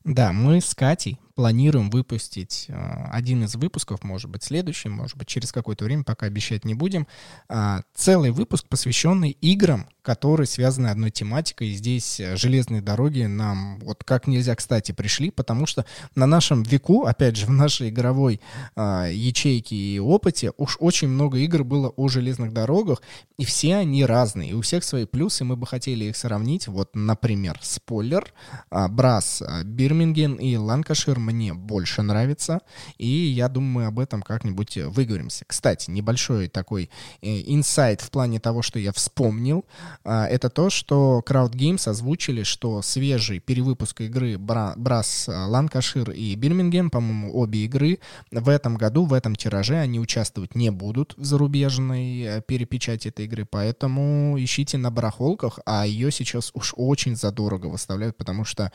[0.03, 2.73] Да, мы с Катей планируем выпустить э,
[3.11, 7.07] один из выпусков, может быть, следующий, может быть, через какое-то время, пока обещать не будем,
[7.47, 11.67] э, целый выпуск, посвященный играм, которые связаны одной тематикой.
[11.67, 16.63] И здесь э, железные дороги нам вот как нельзя кстати пришли, потому что на нашем
[16.63, 18.41] веку, опять же, в нашей игровой
[18.75, 23.03] э, ячейке и опыте уж очень много игр было о железных дорогах,
[23.37, 26.67] и все они разные, и у всех свои плюсы, мы бы хотели их сравнить.
[26.67, 28.33] Вот, например, спойлер,
[28.71, 32.61] э, Брас, Бирминген и Ланкашир мне больше нравится,
[32.97, 35.45] и я думаю, мы об этом как-нибудь выговоримся.
[35.45, 36.89] Кстати, небольшой такой
[37.21, 42.43] э, инсайт в плане того, что я вспомнил, а, это то, что Crowd Games озвучили,
[42.43, 47.99] что свежий перевыпуск игры Брас Ланкашир и Бирмингем, по-моему, обе игры
[48.31, 53.25] в этом году, в этом тираже они участвовать не будут в зарубежной э, перепечати этой
[53.25, 58.71] игры, поэтому ищите на барахолках, а ее сейчас уж очень задорого выставляют, потому что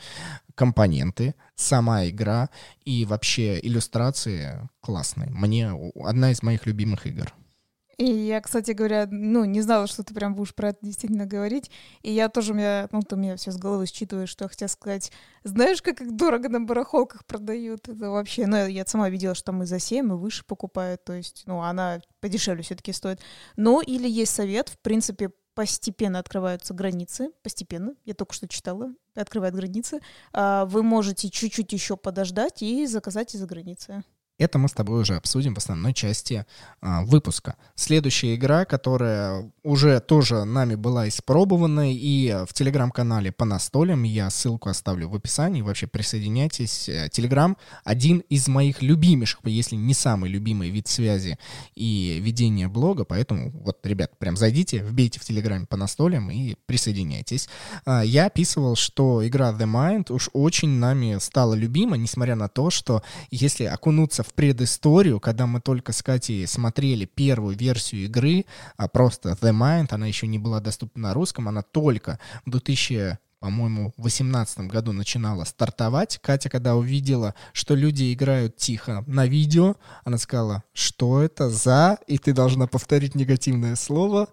[0.55, 2.49] компоненты, сама игра
[2.83, 5.29] и вообще иллюстрации классные.
[5.31, 5.71] Мне
[6.03, 7.33] одна из моих любимых игр.
[7.97, 11.71] И я, кстати говоря, ну, не знала, что ты прям будешь про это действительно говорить.
[12.01, 14.67] И я тоже, у меня, ну, ты меня все с головы считываешь, что я хотела
[14.67, 15.11] сказать.
[15.43, 17.87] Знаешь, как их дорого на барахолках продают?
[17.87, 21.03] Это вообще, ну, я сама видела, что там и за 7, и выше покупают.
[21.05, 23.21] То есть, ну, она подешевле все-таки стоит.
[23.55, 29.55] Но или есть совет, в принципе, постепенно открываются границы, постепенно, я только что читала, открывают
[29.55, 30.01] границы,
[30.33, 34.03] а, вы можете чуть-чуть еще подождать и заказать из-за границы.
[34.37, 36.45] Это мы с тобой уже обсудим в основной части
[36.81, 37.55] а, выпуска.
[37.75, 44.67] Следующая игра, которая уже тоже нами была испробована, и в телеграм-канале по настолям, я ссылку
[44.67, 46.89] оставлю в описании, вообще присоединяйтесь.
[46.89, 51.39] Э, телеграм— один из моих любимейших, если не самый любимый вид связи
[51.73, 57.47] и ведения блога, поэтому вот, ребят, прям зайдите, вбейте в телеграме по настолям и присоединяйтесь.
[57.85, 62.69] А, я описывал, что игра The Mind уж очень нами стала любима, несмотря на то,
[62.69, 68.45] что если окунуться в предысторию, когда мы только с Катей смотрели первую версию игры,
[68.77, 73.19] а просто The Mind, она еще не была доступна на русском, она только в 2000
[73.39, 76.17] по-моему, в 2018 году начинала стартовать.
[76.23, 82.17] Катя, когда увидела, что люди играют тихо на видео, она сказала, что это за, и
[82.17, 84.29] ты должна повторить негативное слово,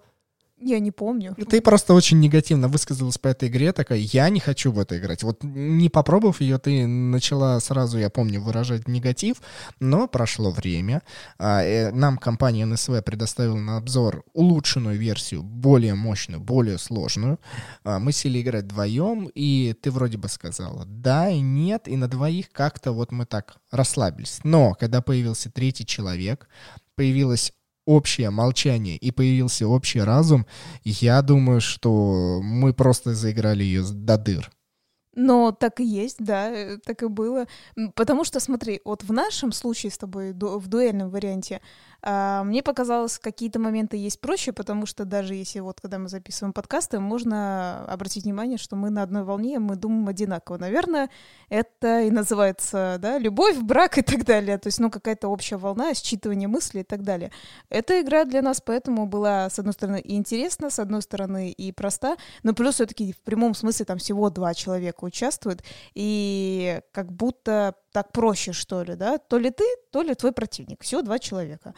[0.63, 1.35] я не помню.
[1.49, 5.23] Ты просто очень негативно высказалась по этой игре, такая, я не хочу в это играть.
[5.23, 9.37] Вот не попробовав ее, ты начала сразу, я помню, выражать негатив,
[9.81, 11.03] но прошло время.
[11.39, 17.39] А, э, нам компания НСВ предоставила на обзор улучшенную версию, более мощную, более сложную.
[17.85, 22.09] А, мы сели играть вдвоем, и ты вроде бы сказала да и нет, и на
[22.09, 24.41] двоих как-то вот мы так расслабились.
[24.45, 26.49] Но когда появился третий человек,
[26.95, 27.53] появилась
[27.87, 30.47] общее молчание и появился общий разум,
[30.85, 34.51] я думаю, что мы просто заиграли ее до дыр.
[35.15, 37.47] Но так и есть, да, э, так и было.
[37.95, 41.61] Потому что, смотри, вот в нашем случае с тобой, в дуэльном варианте,
[42.05, 46.99] мне показалось, какие-то моменты есть проще, потому что даже если вот, когда мы записываем подкасты,
[46.99, 50.59] можно обратить внимание, что мы на одной волне, мы думаем одинаково.
[50.59, 51.11] Наверное,
[51.49, 54.59] это и называется, да, любовь, брак и так далее.
[54.59, 57.31] То есть, ну, какая-то общая волна, считывание мыслей и так далее.
[57.69, 61.71] Эта игра для нас поэтому была, с одной стороны, и интересна, с одной стороны, и
[61.71, 65.63] проста, но плюс все-таки в прямом смысле там всего два человека участвуют,
[65.95, 69.19] и как будто так проще, что ли, да?
[69.19, 70.83] То ли ты, то ли твой противник.
[70.83, 71.75] Всего два человека.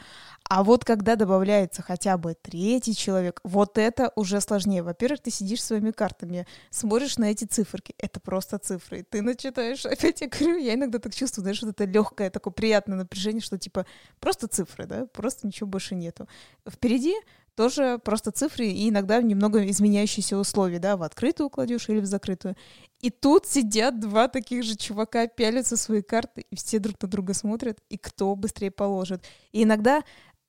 [0.48, 4.83] А вот когда добавляется хотя бы третий человек, вот это уже сложнее.
[4.83, 7.94] Во-первых, ты сидишь своими картами, смотришь на эти циферки.
[7.98, 9.03] Это просто цифры.
[9.03, 12.96] Ты начинаешь, опять я говорю, я иногда так чувствую, знаешь, вот это легкое, такое приятное
[12.96, 13.85] напряжение, что типа
[14.20, 16.29] просто цифры, да, просто ничего больше нету.
[16.68, 17.14] Впереди
[17.55, 22.57] тоже просто цифры и иногда немного изменяющиеся условия, да, в открытую кладешь или в закрытую.
[23.05, 27.35] И тут сидят два таких же чувака, пялятся свои карты, и все друг на друга
[27.35, 29.23] смотрят, и кто быстрее положит.
[29.53, 30.03] И иногда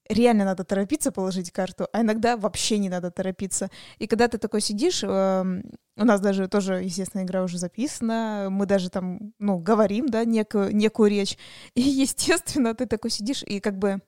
[0.07, 3.69] реально надо торопиться положить карту, а иногда вообще не надо торопиться.
[3.97, 5.07] И когда ты такой сидишь, э,
[5.97, 10.73] у нас даже тоже, естественно, игра уже записана, мы даже там, ну, говорим, да, некую,
[10.73, 11.37] некую речь,
[11.75, 13.99] и, естественно, ты такой сидишь и как бы,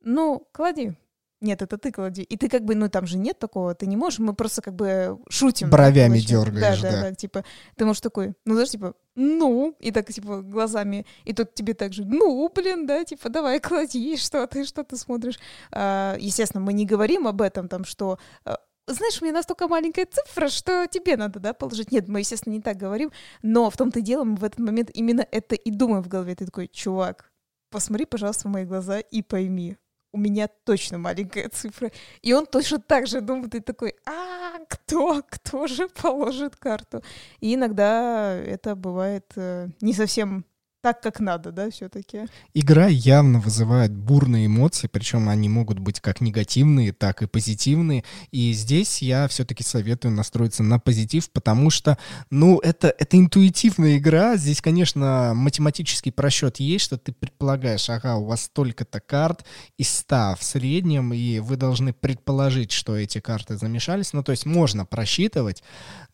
[0.00, 0.96] ну, клади,
[1.40, 2.22] нет, это ты клади.
[2.22, 4.74] И ты как бы, ну там же нет такого, ты не можешь, мы просто как
[4.74, 5.70] бы шутим.
[5.70, 6.96] Бровями да, дергаешь, да, да.
[6.96, 7.44] Да, да, типа,
[7.76, 11.92] ты можешь такой, ну знаешь, типа, ну, и так, типа, глазами, и тут тебе так
[11.92, 15.38] же, ну, блин, да, типа, давай клади, что ты, что ты смотришь.
[15.70, 20.06] А, естественно, мы не говорим об этом, там, что а, знаешь, у меня настолько маленькая
[20.06, 21.92] цифра, что тебе надо, да, положить.
[21.92, 24.90] Нет, мы, естественно, не так говорим, но в том-то и дело, мы в этот момент
[24.94, 26.34] именно это и думаем в голове.
[26.34, 27.30] Ты такой, чувак,
[27.70, 29.76] посмотри, пожалуйста, в мои глаза и пойми,
[30.12, 31.90] у меня точно маленькая цифра.
[32.22, 37.02] И он точно так же думает, и такой, а кто, кто же положит карту?
[37.40, 40.44] И иногда это бывает э, не совсем
[40.80, 42.26] так, как надо, да, все-таки.
[42.54, 48.04] Игра явно вызывает бурные эмоции, причем они могут быть как негативные, так и позитивные.
[48.30, 51.98] И здесь я все-таки советую настроиться на позитив, потому что,
[52.30, 54.36] ну, это, это интуитивная игра.
[54.36, 59.44] Здесь, конечно, математический просчет есть, что ты предполагаешь, ага, у вас столько-то карт
[59.78, 64.12] из 100 в среднем, и вы должны предположить, что эти карты замешались.
[64.12, 65.64] Ну, то есть можно просчитывать,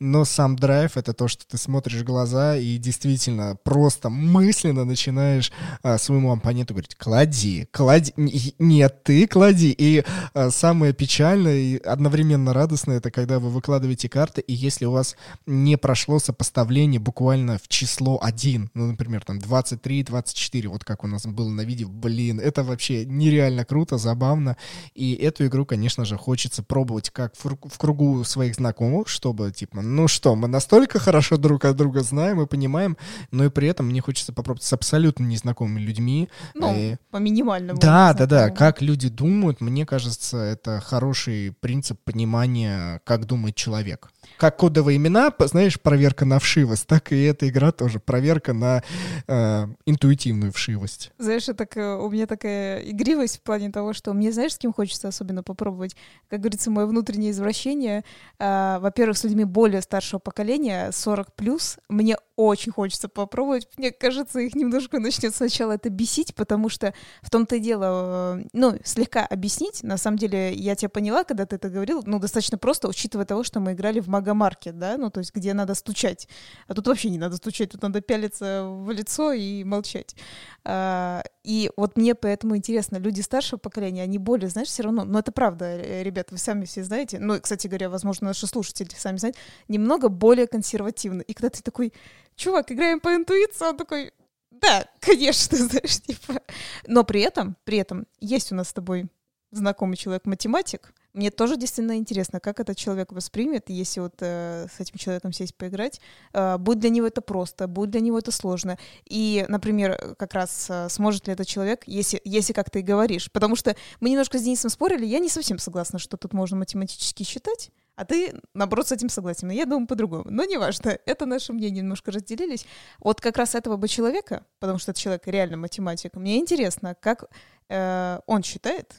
[0.01, 4.85] но сам драйв— это то, что ты смотришь в глаза и действительно просто мы мысленно
[4.85, 5.51] начинаешь
[5.83, 9.75] а, своему оппоненту говорить, клади, клади, нет, ты клади.
[9.77, 14.93] И а, самое печальное и одновременно радостное, это когда вы выкладываете карты, и если у
[14.93, 21.03] вас не прошло сопоставление буквально в число 1, ну, например, там 23, 24, вот как
[21.03, 24.57] у нас было на видео, блин, это вообще нереально круто, забавно.
[24.95, 30.07] И эту игру, конечно же, хочется пробовать как в, кругу своих знакомых, чтобы, типа, ну
[30.07, 32.97] что, мы настолько хорошо друг от друга знаем и понимаем,
[33.33, 36.29] но и при этом мне хочется попробовать с абсолютно незнакомыми людьми.
[36.55, 36.97] Ну, и...
[37.11, 37.79] по минимальному.
[37.79, 38.51] Да, да, да.
[38.51, 44.11] Как люди думают, мне кажется, это хороший принцип понимания, как думает человек.
[44.39, 48.83] Как кодовые имена, знаешь, проверка на вшивость, так и эта игра тоже проверка на
[49.27, 51.13] э, интуитивную вшивость.
[51.19, 55.09] Знаешь, так, у меня такая игривость в плане того, что мне, знаешь, с кем хочется
[55.09, 55.97] особенно попробовать?
[56.29, 58.05] Как говорится, мое внутреннее извращение.
[58.39, 63.69] Э, во-первых, с людьми более старшего поколения, 40+, плюс, мне очень хочется попробовать.
[63.77, 68.45] Мне кажется, их немножко начнет сначала это бесить, потому что в том-то и дело, э,
[68.53, 69.83] ну, слегка объяснить.
[69.83, 73.45] На самом деле, я тебя поняла, когда ты это говорил, ну, достаточно просто, учитывая того,
[73.45, 76.29] что мы играли в магомаркет, да, ну, то есть где надо стучать.
[76.67, 80.17] А тут вообще не надо стучать, тут надо пялиться в лицо и молчать.
[80.65, 85.19] А, и вот мне поэтому интересно, люди старшего поколения, они более, знаешь, все равно, но
[85.21, 89.37] это правда, ребята, вы сами все знаете, ну, кстати говоря, возможно, наши слушатели сами знают,
[89.69, 91.23] немного более консервативны.
[91.23, 91.93] И когда ты такой,
[92.37, 94.13] чувак, играем по интуиции, он такой,
[94.51, 96.41] да, конечно, знаешь, типа.
[96.87, 99.07] Но при этом, при этом есть у нас с тобой
[99.51, 104.99] знакомый человек-математик, мне тоже действительно интересно, как этот человек воспримет, если вот э, с этим
[104.99, 106.01] человеком сесть поиграть.
[106.33, 108.79] Э, будет для него это просто, будет для него это сложно.
[109.09, 113.31] И, например, как раз э, сможет ли этот человек, если, если как ты и говоришь.
[113.31, 117.23] Потому что мы немножко с Денисом спорили, я не совсем согласна, что тут можно математически
[117.23, 117.71] считать.
[117.95, 119.51] А ты, наоборот, с этим согласен.
[119.51, 120.25] Я думаю по-другому.
[120.29, 122.67] Но неважно, это наше мнение немножко разделились.
[122.99, 127.31] Вот как раз этого бы человека, потому что этот человек реально математик, мне интересно, как
[127.69, 128.95] э, он считает,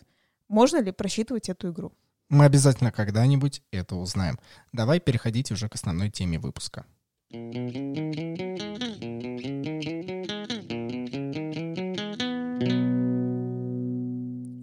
[0.47, 1.91] можно ли просчитывать эту игру.
[2.29, 4.39] Мы обязательно когда-нибудь это узнаем.
[4.71, 6.85] Давай переходить уже к основной теме выпуска.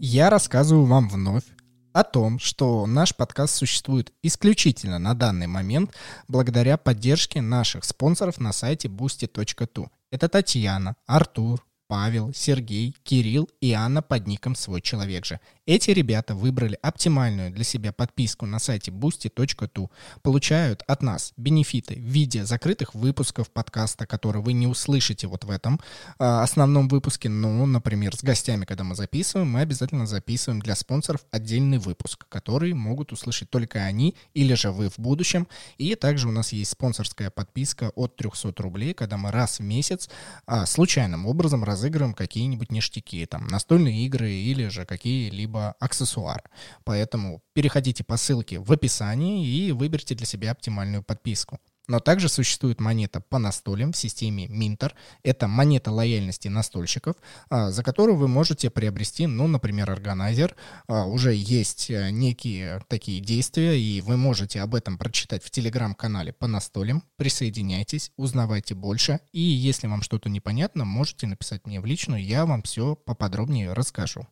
[0.00, 1.44] Я рассказываю вам вновь
[1.92, 5.94] о том, что наш подкаст существует исключительно на данный момент
[6.26, 9.88] благодаря поддержке наших спонсоров на сайте boosty.tu.
[10.10, 15.40] Это Татьяна, Артур, Павел, Сергей, Кирилл и Анна под ником «Свой человек же».
[15.64, 19.90] Эти ребята выбрали оптимальную для себя подписку на сайте boosty.tu.
[20.20, 25.50] Получают от нас бенефиты в виде закрытых выпусков подкаста, которые вы не услышите вот в
[25.50, 25.78] этом
[26.18, 27.28] э, основном выпуске.
[27.28, 32.72] Но, например, с гостями, когда мы записываем, мы обязательно записываем для спонсоров отдельный выпуск, который
[32.72, 35.46] могут услышать только они или же вы в будущем.
[35.78, 40.10] И также у нас есть спонсорская подписка от 300 рублей, когда мы раз в месяц
[40.48, 46.42] э, случайным образом разыгрываем какие-нибудь ништяки, там, настольные игры или же какие-либо либо аксессуар.
[46.84, 51.58] Поэтому переходите по ссылке в описании и выберите для себя оптимальную подписку.
[51.88, 54.92] Но также существует монета по настолям в системе Minter.
[55.24, 57.16] Это монета лояльности настольщиков,
[57.50, 60.54] а, за которую вы можете приобрести, ну, например, органайзер.
[60.86, 66.32] А, уже есть э, некие такие действия, и вы можете об этом прочитать в телеграм-канале
[66.32, 67.02] по настолям.
[67.16, 69.18] Присоединяйтесь, узнавайте больше.
[69.32, 74.28] И если вам что-то непонятно, можете написать мне в личную, я вам все поподробнее расскажу.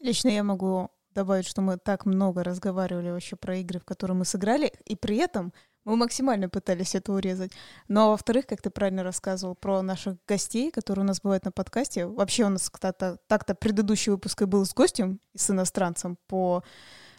[0.00, 4.24] Лично я могу добавить, что мы так много разговаривали вообще про игры, в которые мы
[4.24, 5.52] сыграли, и при этом
[5.84, 7.50] мы максимально пытались это урезать.
[7.88, 11.50] Ну, а во-вторых, как ты правильно рассказывал про наших гостей, которые у нас бывают на
[11.50, 12.06] подкасте.
[12.06, 16.62] Вообще у нас так-то, так-то предыдущий выпуск и был с гостем с иностранцем по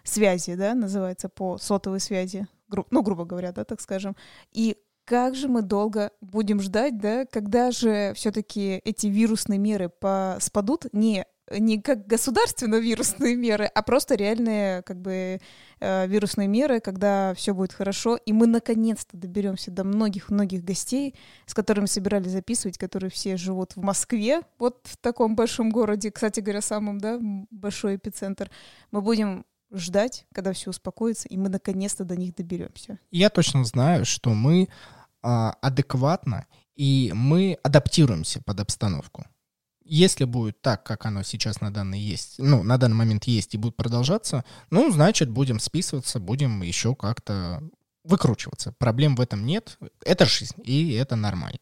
[0.04, 2.48] связи, да, называется, по сотовой связи.
[2.68, 4.16] Гру- ну, грубо говоря, да, так скажем.
[4.52, 10.38] И как же мы долго будем ждать, да, когда же все-таки эти вирусные меры по
[10.40, 15.40] спадут не не как государственные вирусные меры, а просто реальные как бы
[15.80, 21.54] э, вирусные меры, когда все будет хорошо, и мы наконец-то доберемся до многих-многих гостей, с
[21.54, 26.62] которыми собирались записывать, которые все живут в Москве, вот в таком большом городе, кстати говоря,
[26.62, 27.20] самым, да,
[27.50, 28.52] большой эпицентр.
[28.92, 33.00] Мы будем ждать, когда все успокоится, и мы наконец-то до них доберемся.
[33.12, 34.68] Я точно знаю, что мы
[35.22, 36.46] а, адекватно
[36.80, 39.26] и мы адаптируемся под обстановку.
[39.90, 43.58] Если будет так, как оно сейчас на данный есть, ну, на данный момент есть и
[43.58, 47.62] будет продолжаться, ну, значит, будем списываться, будем еще как-то
[48.04, 48.74] выкручиваться.
[48.78, 49.78] Проблем в этом нет.
[50.06, 51.60] Это жизнь, и это нормально.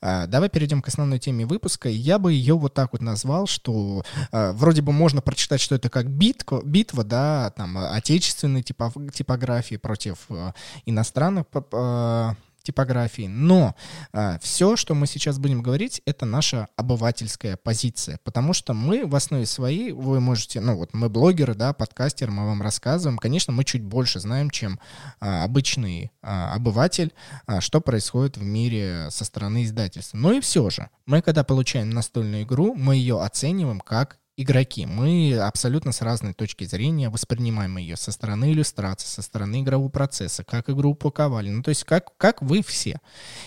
[0.00, 1.88] А, давай перейдем к основной теме выпуска.
[1.88, 5.88] Я бы ее вот так вот назвал, что а, вроде бы можно прочитать, что это
[5.88, 10.54] как битва, битва да, там, отечественной типографии против а,
[10.86, 13.26] иностранных а, типографии.
[13.26, 13.74] Но
[14.12, 19.14] а, все, что мы сейчас будем говорить, это наша обывательская позиция, потому что мы в
[19.14, 23.64] основе своей, вы можете, ну вот мы блогеры, да, подкастеры, мы вам рассказываем, конечно, мы
[23.64, 24.78] чуть больше знаем, чем
[25.20, 27.12] а, обычный а, обыватель,
[27.46, 30.16] а, что происходит в мире со стороны издательства.
[30.16, 34.86] Но и все же, мы когда получаем настольную игру, мы ее оцениваем как игроки.
[34.86, 40.44] Мы абсолютно с разной точки зрения воспринимаем ее со стороны иллюстрации, со стороны игрового процесса,
[40.44, 43.00] как игру упаковали, ну то есть как, как вы все.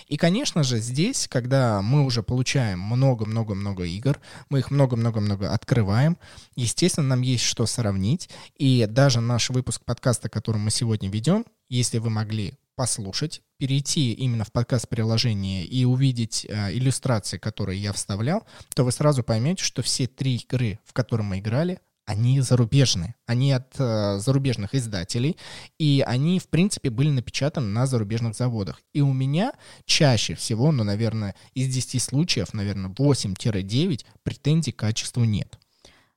[0.07, 4.19] И, конечно же, здесь, когда мы уже получаем много-много-много игр,
[4.49, 6.17] мы их много-много-много открываем,
[6.55, 11.97] естественно, нам есть что сравнить, и даже наш выпуск подкаста, который мы сегодня ведем, если
[11.97, 18.45] вы могли послушать, перейти именно в подкаст-приложение и увидеть э, иллюстрации, которые я вставлял,
[18.76, 23.51] то вы сразу поймете, что все три игры, в которые мы играли, они зарубежные, они
[23.53, 25.38] от э, зарубежных издателей,
[25.78, 28.82] и они, в принципе, были напечатаны на зарубежных заводах.
[28.93, 29.53] И у меня
[29.86, 35.57] чаще всего, ну, наверное, из 10 случаев, наверное, 8-9 претензий к качеству нет.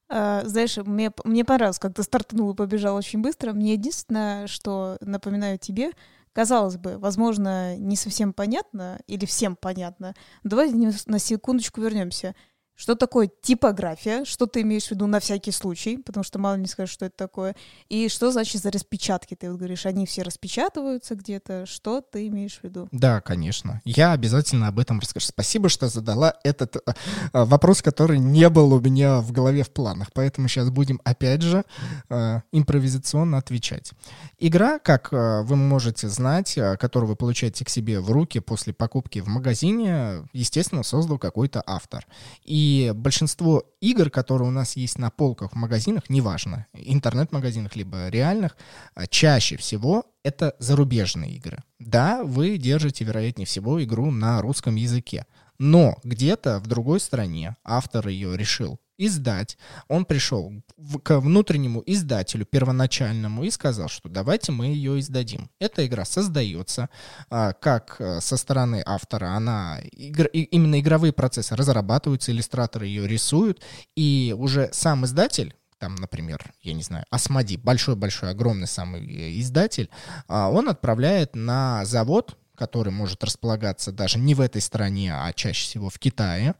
[0.08, 3.52] Uh, знаешь, мне, мне понравилось, как ты стартанул и побежал очень быстро.
[3.52, 5.90] Мне единственное, что напоминаю тебе,
[6.36, 10.14] казалось бы, возможно, не совсем понятно или всем понятно.
[10.44, 12.34] Давай на секундочку вернемся.
[12.76, 14.26] Что такое типография?
[14.26, 15.96] Что ты имеешь в виду на всякий случай?
[15.96, 17.56] Потому что мало не скажешь, что это такое.
[17.88, 19.34] И что значит за распечатки?
[19.34, 21.64] Ты вот говоришь, они все распечатываются где-то.
[21.64, 22.88] Что ты имеешь в виду?
[22.92, 23.80] Да, конечно.
[23.86, 25.26] Я обязательно об этом расскажу.
[25.26, 26.92] Спасибо, что задала этот э,
[27.32, 30.08] вопрос, который не был у меня в голове в планах.
[30.12, 31.64] Поэтому сейчас будем, опять же,
[32.10, 33.92] э, импровизационно отвечать.
[34.38, 38.74] Игра, как э, вы можете знать, э, которую вы получаете к себе в руки после
[38.74, 42.06] покупки в магазине, естественно, создал какой-то автор.
[42.44, 48.08] И и большинство игр, которые у нас есть на полках в магазинах, неважно, интернет-магазинах либо
[48.08, 48.56] реальных,
[48.94, 51.62] а, чаще всего это зарубежные игры.
[51.78, 55.26] Да, вы держите, вероятнее всего, игру на русском языке,
[55.58, 59.58] но где-то в другой стране автор ее решил издать.
[59.88, 65.50] Он пришел в, к внутреннему издателю первоначальному и сказал, что давайте мы ее издадим.
[65.58, 66.88] Эта игра создается
[67.30, 73.06] а, как э, со стороны автора, она игр, и, именно игровые процессы разрабатываются, иллюстраторы ее
[73.06, 73.62] рисуют,
[73.94, 79.90] и уже сам издатель там, например, я не знаю, Асмоди, большой-большой, огромный самый э, издатель,
[80.26, 85.64] а, он отправляет на завод, который может располагаться даже не в этой стране, а чаще
[85.64, 86.54] всего в Китае,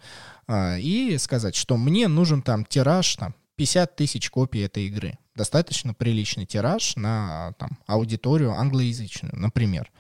[0.49, 5.18] и сказать, что мне нужен там тираж, там, 50 тысяч копий этой игры.
[5.34, 9.90] Достаточно приличный тираж на там, аудиторию англоязычную, например.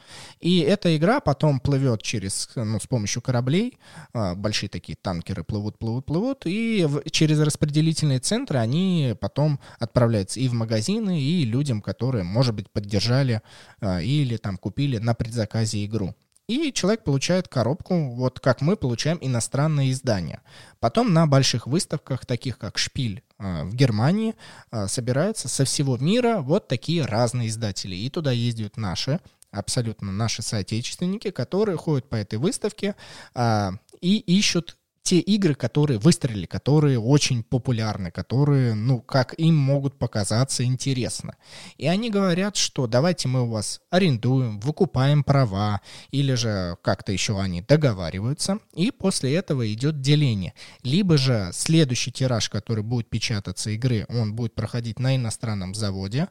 [0.40, 3.78] И эта игра потом плывет через, ну, с помощью кораблей,
[4.14, 10.40] а, большие такие танкеры плывут, плывут, плывут, и в, через распределительные центры они потом отправляются
[10.40, 13.42] и в магазины, и людям, которые, может быть, поддержали
[13.80, 16.14] а, или там купили на предзаказе игру.
[16.48, 20.42] И человек получает коробку, вот как мы получаем иностранные издания.
[20.78, 24.34] Потом на больших выставках, таких как «Шпиль» э, в Германии,
[24.70, 27.96] э, собираются со всего мира вот такие разные издатели.
[27.96, 29.20] И туда ездят наши,
[29.50, 32.94] абсолютно наши соотечественники, которые ходят по этой выставке
[33.34, 34.76] а, и ищут
[35.06, 41.36] те игры, которые выстрелили, которые очень популярны, которые, ну, как им могут показаться интересно.
[41.76, 45.80] И они говорят, что давайте мы у вас арендуем, выкупаем права,
[46.10, 50.54] или же как-то еще они договариваются, и после этого идет деление.
[50.82, 56.26] Либо же следующий тираж, который будет печататься игры, он будет проходить на иностранном заводе,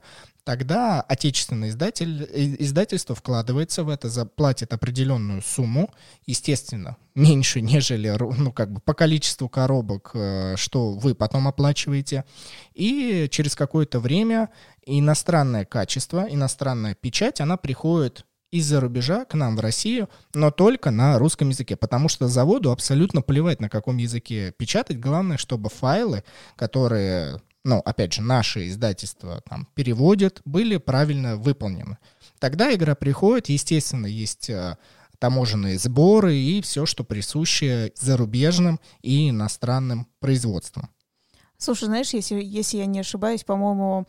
[0.46, 5.91] тогда отечественный издатель, э, издательство вкладывается в это, заплатит определенную сумму,
[6.26, 12.24] естественно, меньше, нежели, ну, как бы по количеству коробок, э, что вы потом оплачиваете,
[12.74, 14.50] и через какое-то время
[14.86, 21.18] иностранное качество, иностранная печать, она приходит из-за рубежа к нам в Россию, но только на
[21.20, 25.00] русском языке, потому что заводу абсолютно плевать, на каком языке печатать.
[25.00, 26.24] Главное, чтобы файлы,
[26.56, 31.97] которые ну, опять же, наши издательства там переводят, были правильно выполнены.
[32.39, 34.78] Тогда игра приходит, естественно, есть э,
[35.18, 40.89] таможенные сборы и все, что присуще зарубежным и иностранным производствам.
[41.57, 44.05] Слушай, знаешь, если, если я не ошибаюсь, по-моему,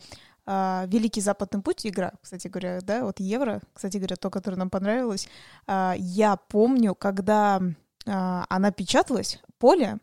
[0.49, 4.69] Uh, Великий Западный путь игра, кстати говоря, да, вот Евро, кстати говоря, то, которое нам
[4.69, 5.27] понравилось.
[5.67, 9.97] Uh, я помню, когда uh, она печаталась, поле, а,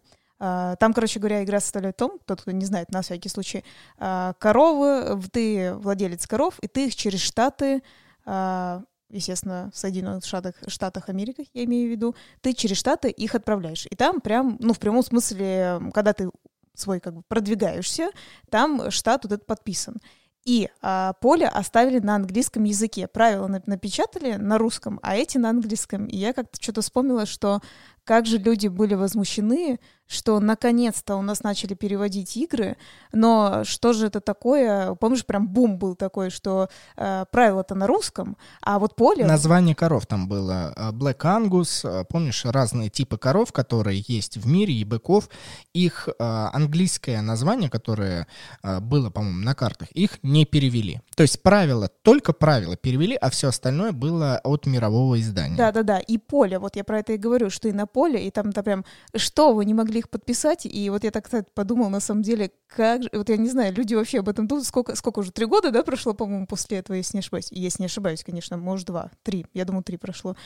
[0.81, 3.65] там, короче говоря, игра составляет том, тот, кто не знает, на всякий случай,
[3.99, 7.83] а, коровы, ты владелец коров, и ты их через Штаты,
[8.25, 13.35] а, естественно, в Соединенных Штатах, Штатах Америки, я имею в виду, ты через Штаты их
[13.35, 13.87] отправляешь.
[13.91, 16.31] И там прям, ну, в прямом смысле, когда ты
[16.75, 18.11] свой как бы продвигаешься,
[18.51, 19.97] там штат вот этот подписан.
[20.45, 23.07] И а, поле оставили на английском языке.
[23.09, 26.05] Правила напечатали на русском, а эти на английском.
[26.05, 27.61] И я как-то что-то вспомнила, что
[28.05, 29.81] как же люди были возмущены,
[30.15, 32.77] что наконец-то у нас начали переводить игры,
[33.13, 34.95] но что же это такое?
[34.95, 39.25] Помнишь, прям бум был такой, что э, правила-то на русском, а вот поле...
[39.25, 40.73] Название коров там было.
[40.77, 45.29] Э, Black Angus, э, помнишь, разные типы коров, которые есть в мире, и быков.
[45.73, 48.27] Их э, английское название, которое
[48.63, 51.01] э, было, по-моему, на картах, их не перевели.
[51.17, 55.57] То есть правила, только правила перевели, а все остальное было от мирового издания.
[55.57, 58.63] Да-да-да, и поле, вот я про это и говорю, что и на поле, и там-то
[58.63, 58.85] прям,
[59.17, 60.67] что, вы не могли их подписать?
[60.67, 63.75] И вот я так, кстати, подумал, на самом деле, как же, вот я не знаю,
[63.75, 66.97] люди вообще об этом думают, сколько, сколько уже, три года, да, прошло, по-моему, после этого,
[66.97, 70.37] если не ошибаюсь, если не ошибаюсь, конечно, может, два, три, я думаю, три прошло.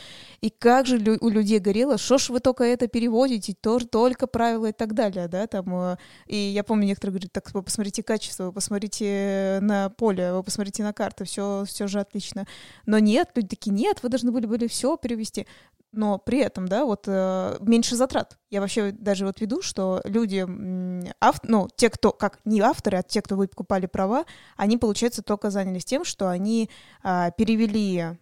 [0.40, 4.26] И как же лю- у людей горело, что ж вы только это переводите, тоже только
[4.26, 5.96] правила и так далее, да, там, э,
[6.26, 10.82] и я помню, некоторые говорят, так, вы посмотрите качество, вы посмотрите на поле, вы посмотрите
[10.82, 12.46] на карты, все, все же отлично.
[12.86, 15.46] Но нет, люди такие, нет, вы должны были, были все перевести
[15.92, 18.38] но при этом, да, вот э, меньше затрат.
[18.50, 20.44] Я вообще даже вот веду, что люди,
[21.20, 24.24] ав, ну, те, кто, как не авторы, а те, кто выкупали права,
[24.56, 26.68] они, получается, только занялись тем, что они
[27.02, 28.18] э, перевели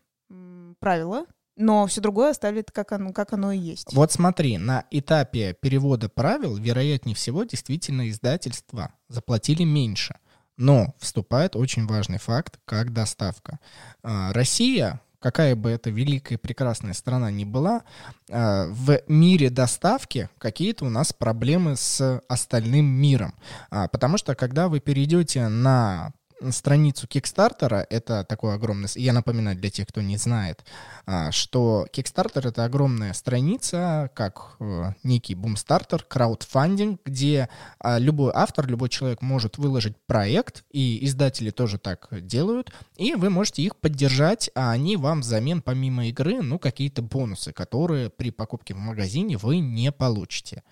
[0.80, 3.92] правила, но все другое оставили как оно, как оно и есть.
[3.92, 10.16] Вот смотри, на этапе перевода правил, вероятнее всего, действительно издательства заплатили меньше.
[10.58, 13.58] Но вступает очень важный факт, как доставка.
[14.02, 17.82] А, Россия какая бы это великая прекрасная страна ни была,
[18.30, 23.34] а, в мире доставки какие-то у нас проблемы с остальным миром.
[23.68, 26.12] А, потому что когда вы перейдете на
[26.50, 28.88] страницу Кикстартера, это такой огромный...
[28.94, 30.64] Я напоминаю для тех, кто не знает,
[31.06, 38.66] а, что Kickstarter— это огромная страница, как э, некий бумстартер, краудфандинг, где а, любой автор,
[38.66, 44.50] любой человек может выложить проект, и издатели тоже так делают, и вы можете их поддержать,
[44.54, 49.58] а они вам взамен, помимо игры, ну, какие-то бонусы, которые при покупке в магазине вы
[49.58, 50.62] не получите.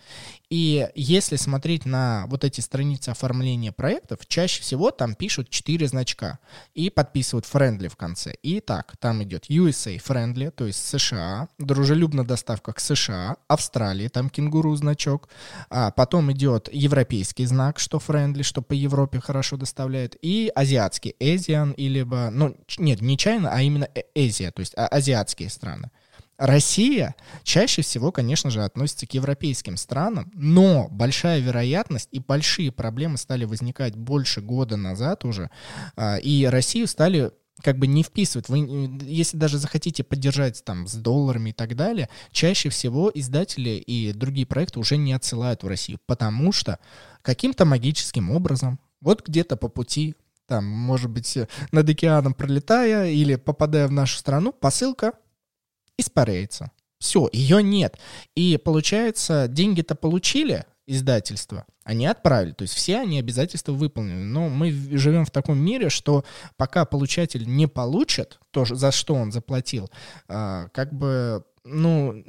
[0.51, 6.39] И если смотреть на вот эти страницы оформления проектов, чаще всего там пишут 4 значка
[6.75, 8.35] и подписывают friendly в конце.
[8.43, 14.31] И так, там идет USA friendly, то есть США, дружелюбная доставка к США, Австралии, там
[14.31, 15.29] кенгуру значок,
[15.71, 21.73] а потом идет европейский знак, что friendly, что по Европе хорошо доставляет, и азиатский, Asian,
[21.75, 25.91] или, ну, нет, не China, а именно Азия, то есть а, азиатские страны.
[26.37, 33.19] Россия чаще всего, конечно же, относится к европейским странам, но большая вероятность и большие проблемы
[33.19, 35.51] стали возникать больше года назад уже,
[35.97, 37.33] а, и Россию стали
[37.63, 38.49] как бы не вписывать.
[38.49, 38.59] Вы,
[39.03, 44.47] если даже захотите поддержать там с долларами и так далее, чаще всего издатели и другие
[44.47, 46.79] проекты уже не отсылают в Россию, потому что
[47.23, 50.17] каким-то магическим образом, вот где-то по пути,
[50.47, 51.39] там, может быть,
[51.73, 55.13] над океаном пролетая или попадая в нашу страну, посылка
[55.99, 56.71] испаряется.
[56.99, 57.99] Все, ее нет.
[58.35, 62.53] И получается, деньги-то получили издательство, они отправили.
[62.53, 64.25] То есть все они обязательства выполнены.
[64.25, 66.25] Но мы живем в таком мире, что
[66.57, 69.91] пока получатель не получит то, за что он заплатил,
[70.29, 72.25] а, как бы ну,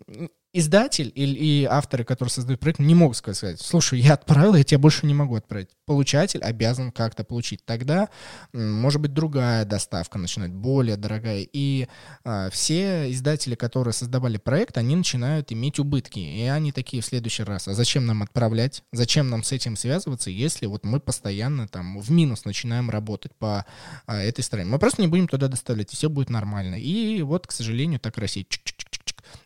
[0.56, 4.78] издатель или и авторы, которые создают проект, не могут сказать, слушай, я отправил, я тебе
[4.78, 5.68] больше не могу отправить.
[5.86, 7.66] Получатель обязан как-то получить.
[7.66, 8.08] Тогда,
[8.54, 11.46] может быть, другая доставка начинает, более дорогая.
[11.52, 11.90] И
[12.24, 16.20] а, все издатели, которые создавали проект, они начинают иметь убытки.
[16.20, 18.84] И они такие в следующий раз, а зачем нам отправлять?
[18.94, 23.66] Зачем нам с этим связываться, если вот мы постоянно там в минус начинаем работать по
[24.06, 24.70] а, этой стороне?
[24.70, 26.76] Мы просто не будем туда доставлять, и все будет нормально.
[26.76, 28.46] И вот, к сожалению, так Россия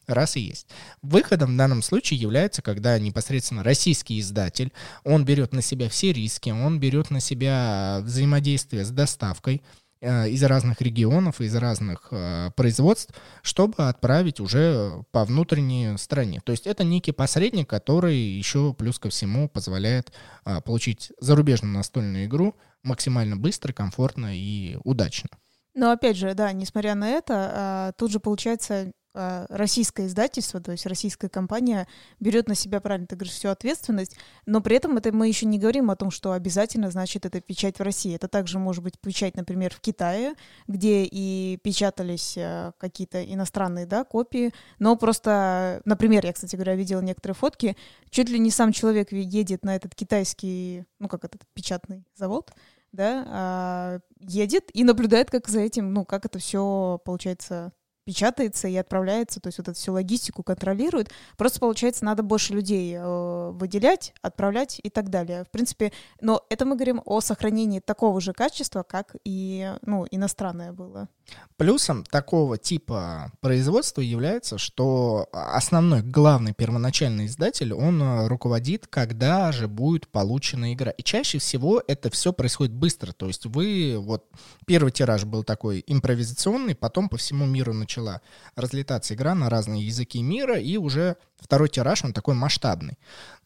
[0.07, 0.67] раз и есть.
[1.01, 4.71] Выходом в данном случае является, когда непосредственно российский издатель,
[5.03, 9.61] он берет на себя все риски, он берет на себя взаимодействие с доставкой,
[10.01, 16.41] э, из разных регионов, из разных э, производств, чтобы отправить уже по внутренней стране.
[16.43, 20.11] То есть это некий посредник, который еще плюс ко всему позволяет
[20.45, 25.29] э, получить зарубежную настольную игру максимально быстро, комфортно и удачно.
[25.75, 28.91] Но опять же, да, несмотря на это, а, тут же получается
[29.49, 31.87] российское издательство, то есть российская компания
[32.19, 34.15] берет на себя, правильно ты говоришь, всю ответственность,
[34.45, 37.79] но при этом это мы еще не говорим о том, что обязательно значит это печать
[37.79, 38.15] в России.
[38.15, 40.33] Это также может быть печать, например, в Китае,
[40.67, 47.01] где и печатались а, какие-то иностранные да, копии, но просто, например, я, кстати говоря, видела
[47.01, 47.75] некоторые фотки,
[48.09, 52.51] чуть ли не сам человек едет на этот китайский, ну как этот печатный завод,
[52.91, 57.71] да, а, едет и наблюдает, как за этим, ну, как это все получается
[58.09, 61.11] печатается и отправляется, то есть вот эту всю логистику контролирует.
[61.37, 65.43] Просто, получается, надо больше людей э, выделять, отправлять и так далее.
[65.43, 70.71] В принципе, но это мы говорим о сохранении такого же качества, как и ну, иностранное
[70.71, 71.07] было.
[71.59, 79.67] Плюсом такого типа производства является, что основной, главный первоначальный издатель, он э, руководит, когда же
[79.67, 80.91] будет получена игра.
[80.91, 83.11] И чаще всего это все происходит быстро.
[83.11, 84.23] То есть вы, вот,
[84.65, 88.21] первый тираж был такой импровизационный, потом по всему миру начала
[88.55, 92.97] разлетаться игра на разные языки мира, и уже Второй тираж, он такой масштабный.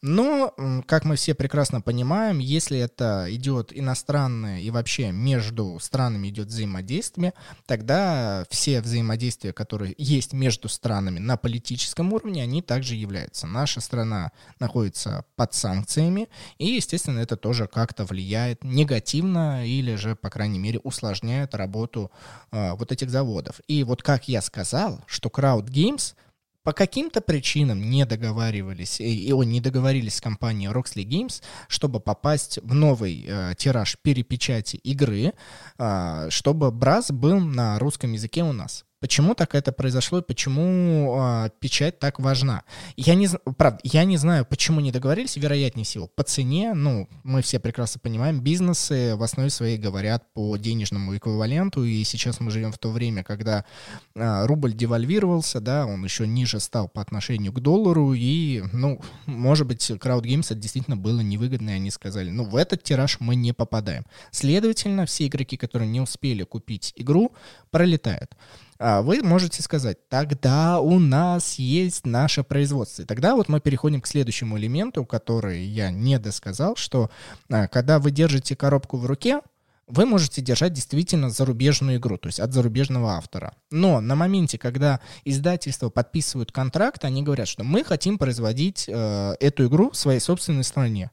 [0.02, 0.54] Но,
[0.86, 7.34] как мы все прекрасно понимаем, если это идет иностранное и вообще между странами идет взаимодействие,
[7.74, 13.48] тогда все взаимодействия, которые есть между странами на политическом уровне, они также являются.
[13.48, 20.30] Наша страна находится под санкциями, и, естественно, это тоже как-то влияет негативно или же, по
[20.30, 22.12] крайней мере, усложняет работу
[22.52, 23.60] э, вот этих заводов.
[23.66, 26.14] И вот как я сказал, что Crowd Games—
[26.64, 32.58] по каким-то причинам не договаривались, и, и не договорились с компанией Roxley Games, чтобы попасть
[32.62, 35.34] в новый э, тираж перепечати игры,
[35.78, 38.84] э, чтобы Браз был на русском языке у нас.
[39.04, 42.62] Почему так это произошло и почему э, печать так важна?
[42.96, 43.28] Я не,
[43.58, 46.06] правда, я не знаю, почему не договорились, вероятнее всего.
[46.06, 51.84] По цене, ну, мы все прекрасно понимаем, бизнесы в основе своей говорят по денежному эквиваленту,
[51.84, 53.66] и сейчас мы живем в то время, когда
[54.14, 59.66] э, рубль девальвировался, да, он еще ниже стал по отношению к доллару, и, ну, может
[59.66, 63.36] быть, Crowd Games это действительно было невыгодно, и они сказали, ну, в этот тираж мы
[63.36, 64.06] не попадаем.
[64.30, 67.34] Следовательно, все игроки, которые не успели купить игру,
[67.70, 68.34] пролетают.
[68.78, 73.02] А вы можете сказать, тогда у нас есть наше производство.
[73.02, 77.10] И тогда вот мы переходим к следующему элементу, который я не досказал, что
[77.50, 79.40] а, когда вы держите коробку в руке,
[79.86, 83.54] вы можете держать действительно зарубежную игру, то есть от зарубежного автора.
[83.70, 89.66] Но на моменте, когда издательства подписывают контракт, они говорят, что мы хотим производить э, эту
[89.66, 91.10] игру в своей собственной стране.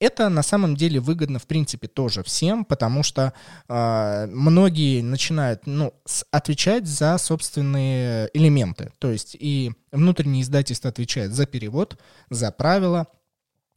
[0.00, 3.32] Это на самом деле выгодно, в принципе, тоже всем, потому что
[3.68, 8.92] э, многие начинают ну, с, отвечать за собственные элементы.
[8.98, 11.98] То есть и внутреннее издательство отвечает за перевод,
[12.30, 13.08] за правила,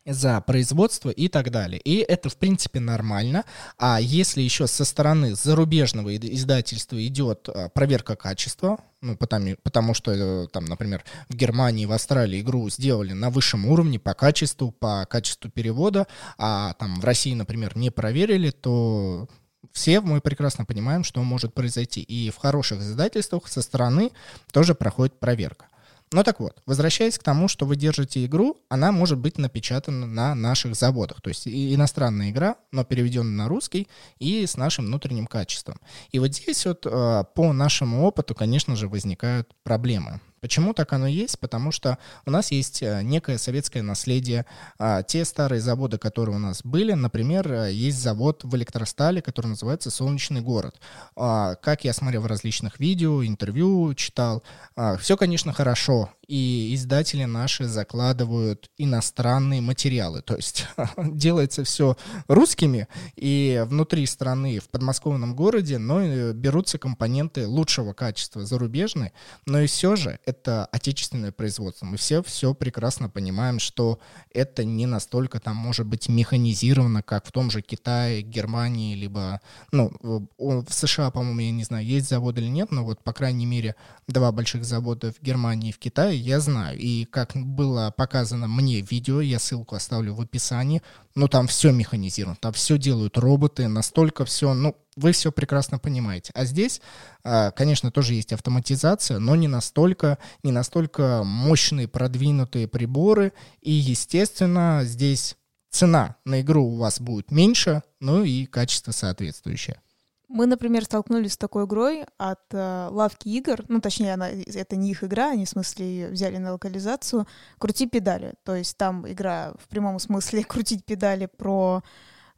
[0.06, 1.80] за производство и так далее.
[1.80, 3.45] И это, в принципе, нормально.
[3.78, 10.12] А если еще со стороны зарубежного издательства идет а, проверка качества, ну, потому, потому что,
[10.12, 15.06] э, там, например, в Германии, в Австралии игру сделали на высшем уровне по качеству, по
[15.10, 19.28] качеству перевода, а там в России, например, не проверили, то
[19.72, 22.02] все мы прекрасно понимаем, что может произойти.
[22.02, 24.12] И в хороших издательствах со стороны
[24.52, 25.66] тоже проходит проверка.
[26.14, 30.36] Ну так вот, возвращаясь к тому, что вы держите игру, она может быть напечатана на
[30.36, 31.22] наших заводах.
[31.22, 33.88] То есть иностранная игра, но переведенная на русский
[34.20, 35.80] и с нашим внутренним качеством.
[36.12, 40.20] И вот здесь вот э, по нашему опыту, конечно же, возникают проблемы.
[40.42, 41.39] Почему так оно есть?
[41.39, 44.48] Потому что у нас есть э, некое советское наследие.
[44.80, 49.48] А, те старые заводы, которые у нас были, например, э, есть завод в электростале, который
[49.48, 50.82] называется «Солнечный город».
[51.16, 54.42] А, как я смотрел в различных видео, интервью читал,
[54.76, 60.24] а, все, конечно, хорошо, и издатели наши закладывают иностранные материалы.
[60.24, 60.66] То есть
[60.98, 69.12] делается все русскими, и внутри страны, в подмосковном городе, но берутся компоненты лучшего качества, зарубежные,
[69.46, 71.86] но и все же это отечественное производство.
[71.86, 74.00] Мы все все прекрасно понимаем, что
[74.34, 79.92] это не настолько там может быть механизировано, как в том же Китае, Германии, либо, ну,
[80.38, 83.76] в США, по-моему, я не знаю, есть заводы или нет, но вот, по крайней мере,
[84.08, 86.78] два больших завода в Германии и в Китае я знаю.
[86.80, 90.82] И как было показано мне видео, я ссылку оставлю в описании,
[91.16, 96.32] но там все механизировано, там все делают роботы, настолько все, ну, вы все прекрасно понимаете.
[96.36, 96.82] А здесь,
[97.24, 103.34] а, конечно, тоже есть автоматизация, но не настолько, не настолько мощные, продвинутые приборы.
[103.62, 105.38] И, естественно, здесь
[105.70, 109.82] цена на игру у вас будет меньше, ну и качество соответствующее.
[110.28, 114.92] Мы, например, столкнулись с такой игрой от э, лавки игр, ну, точнее, она, это не
[114.92, 117.28] их игра, они, в смысле, ее взяли на локализацию,
[117.58, 118.36] «Крути педали».
[118.46, 121.84] То есть там игра в прямом смысле «Крутить педали» про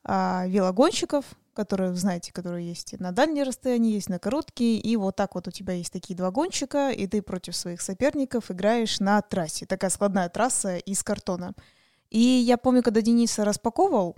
[0.05, 5.35] э, велогонщиков, которые, знаете, которые есть на дальние расстояния, есть на короткие, и вот так
[5.35, 9.65] вот у тебя есть такие два гонщика, и ты против своих соперников играешь на трассе.
[9.65, 11.53] Такая складная трасса из картона.
[12.09, 14.15] И я помню, когда Денис распаковывал,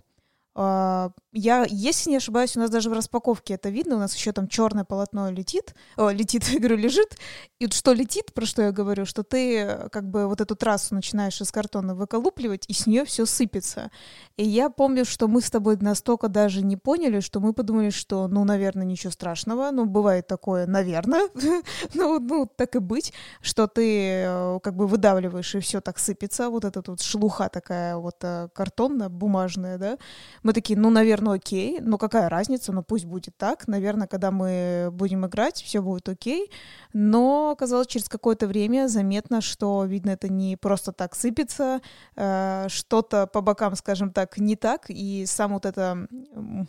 [0.58, 4.48] я, если не ошибаюсь, у нас даже в распаковке это видно, у нас еще там
[4.48, 7.18] черное полотно летит, о, летит, я говорю, лежит,
[7.60, 10.96] и что летит, про что я говорю, что ты э, как бы вот эту трассу
[10.96, 13.92] начинаешь из картона выколупливать, и с нее все сыпется.
[14.38, 18.30] И я помню, что мы с тобой настолько даже не поняли, что мы подумали, что,
[18.30, 21.28] ну, наверное, ничего страшного, ну, бывает такое, наверное,
[21.94, 26.50] ну, ну, так и быть, что ты э, как бы выдавливаешь, и все так сыпется,
[26.50, 29.98] вот эта вот шелуха такая вот э, картонная, бумажная, да,
[30.46, 33.68] мы такие, ну, наверное, окей, но какая разница, ну, пусть будет так.
[33.68, 36.52] Наверное, когда мы будем играть, все будет окей.
[36.94, 41.82] Но оказалось, через какое-то время заметно, что, видно, это не просто так сыпется,
[42.16, 46.08] э, что-то по бокам, скажем так, не так, и сам вот эта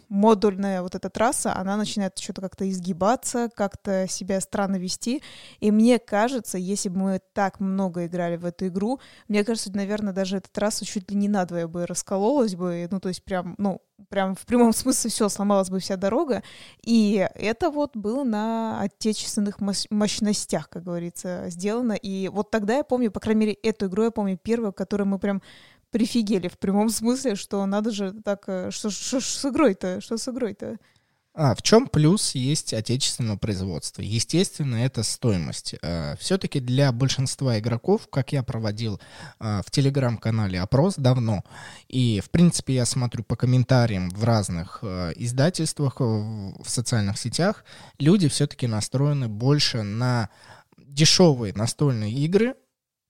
[0.09, 5.23] модульная вот эта трасса, она начинает что-то как-то изгибаться, как-то себя странно вести.
[5.61, 10.15] И мне кажется, если бы мы так много играли в эту игру, мне кажется, наверное,
[10.15, 13.66] даже эта трасса чуть ли не надвое бы раскололась бы, ну, то есть прям, ну,
[14.09, 16.43] прям в прямом смысле все, сломалась бы вся дорога.
[16.83, 21.93] И это вот было на отечественных мощностях, как говорится, сделано.
[21.93, 25.19] И вот тогда я помню, по крайней мере, эту игру я помню первую, которую мы
[25.19, 25.43] прям
[25.91, 30.19] прифигели в прямом смысле, что надо же так, э, что, что, что с игрой-то, что
[30.19, 30.79] с игрой-то.
[31.39, 34.01] А, в чем плюс есть отечественного производства?
[34.01, 35.75] Естественно, это стоимость.
[35.83, 38.99] А, все-таки для большинства игроков, как я проводил
[39.39, 41.45] а, в телеграм-канале опрос давно,
[41.89, 47.67] и, в принципе, я смотрю по комментариям в разных а, издательствах, в социальных сетях,
[47.99, 50.31] люди все-таки настроены больше на
[50.79, 52.55] дешевые настольные игры,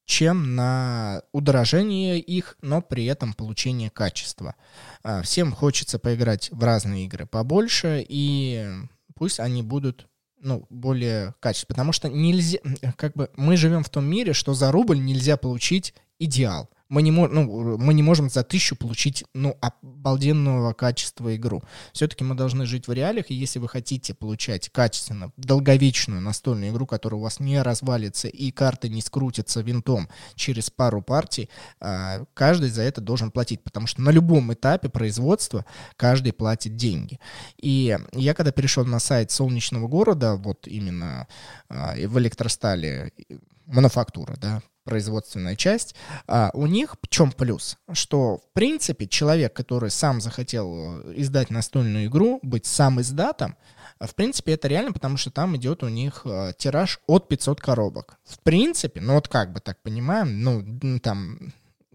[0.07, 4.55] чем на удорожение их, но при этом получение качества.
[5.03, 8.67] А, всем хочется поиграть в разные игры побольше, и
[9.15, 10.09] пусть они будут
[10.41, 11.75] ну, более качественные.
[11.75, 12.59] Потому что нельзя,
[12.97, 17.11] как бы, мы живем в том мире, что за рубль нельзя получить идеал мы не,
[17.11, 21.63] мо- ну, мы не можем за тысячу получить ну, обалденного качества игру.
[21.93, 26.87] Все-таки мы должны жить в реалиях, и если вы хотите получать качественно, долговечную настольную игру,
[26.87, 32.71] которая у вас не развалится и карты не скрутятся винтом через пару партий, а, каждый
[32.71, 35.65] за это должен платить, потому что на любом этапе производства
[35.97, 37.19] каждый платит деньги.
[37.61, 41.27] И я когда перешел на сайт Солнечного города, вот именно
[41.69, 43.13] а, в электростале,
[43.67, 45.95] мануфактура, да, производственная часть.
[46.27, 47.77] А у них в чем плюс?
[47.93, 53.57] Что, в принципе, человек, который сам захотел э, издать настольную игру, быть сам издатом,
[54.01, 58.19] в принципе, это реально, потому что там идет у них э, тираж от 500 коробок.
[58.25, 61.53] В принципе, ну вот как бы так понимаем, ну там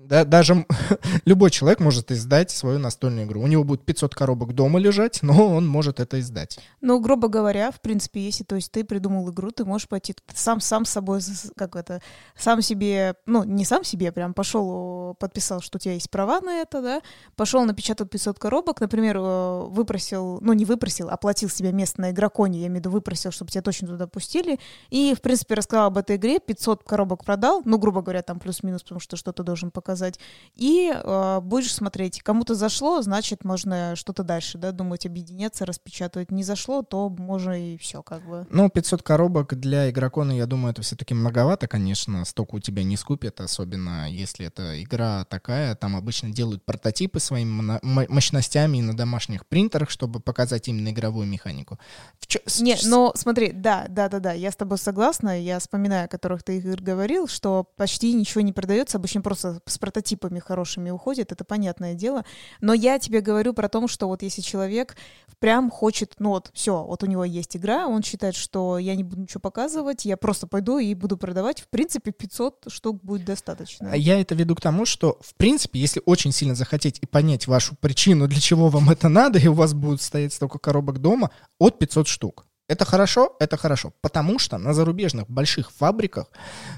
[0.08, 0.66] да, даже
[1.26, 3.42] любой человек может издать свою настольную игру.
[3.42, 6.60] У него будет 500 коробок дома лежать, но он может это издать.
[6.82, 10.60] Ну, грубо говоря, в принципе, если то есть ты придумал игру, ты можешь пойти сам
[10.60, 11.22] сам с собой,
[11.56, 12.02] как это,
[12.36, 16.62] сам себе, ну, не сам себе, прям пошел, подписал, что у тебя есть права на
[16.62, 17.02] это, да,
[17.36, 22.68] пошел напечатал 500 коробок, например, выпросил, ну, не выпросил, оплатил себе место на игроконе, я
[22.68, 26.16] имею в виду выпросил, чтобы тебя точно туда пустили, и, в принципе, рассказал об этой
[26.16, 30.20] игре, 500 коробок продал, ну, грубо говоря, там плюс-минус, потому что что-то должен показать показать.
[30.56, 32.22] И э, будешь смотреть.
[32.22, 36.32] Кому-то зашло, значит, можно что-то дальше, да, думать, объединяться, распечатывать.
[36.32, 38.48] Не зашло, то можно и все, как бы.
[38.50, 42.24] Ну, 500 коробок для игрокона, я думаю, это все-таки многовато, конечно.
[42.26, 45.76] Столько у тебя не скупят, особенно если это игра такая.
[45.76, 51.80] Там обычно делают прототипы своими мощностями на домашних принтерах, чтобы показать именно игровую механику.
[52.28, 55.42] Чё, не, но смотри, да, да, да, да, я с тобой согласна.
[55.42, 60.40] Я вспоминаю, о которых ты говорил, что почти ничего не продается, обычно просто с прототипами
[60.40, 62.24] хорошими уходит, это понятное дело.
[62.62, 64.96] Но я тебе говорю про то, что вот если человек
[65.40, 69.04] прям хочет, ну вот, все, вот у него есть игра, он считает, что я не
[69.04, 73.94] буду ничего показывать, я просто пойду и буду продавать, в принципе, 500 штук будет достаточно.
[73.94, 77.76] Я это веду к тому, что, в принципе, если очень сильно захотеть и понять вашу
[77.76, 81.80] причину, для чего вам это надо, и у вас будут стоять столько коробок дома, от
[81.80, 82.46] 500 штук.
[82.72, 83.36] Это хорошо?
[83.40, 83.92] Это хорошо.
[84.00, 86.28] Потому что на зарубежных больших фабриках,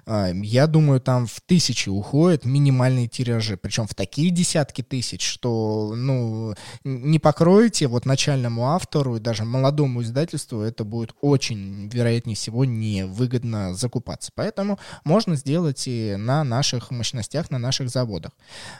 [0.08, 3.58] э, я думаю, там в тысячи уходят минимальные тиражи.
[3.58, 10.02] Причем в такие десятки тысяч, что, ну, не покроете вот начальному автору и даже молодому
[10.02, 14.32] издательству это будет очень, вероятнее всего, невыгодно закупаться.
[14.34, 18.32] Поэтому можно сделать и на наших мощностях, на наших заводах.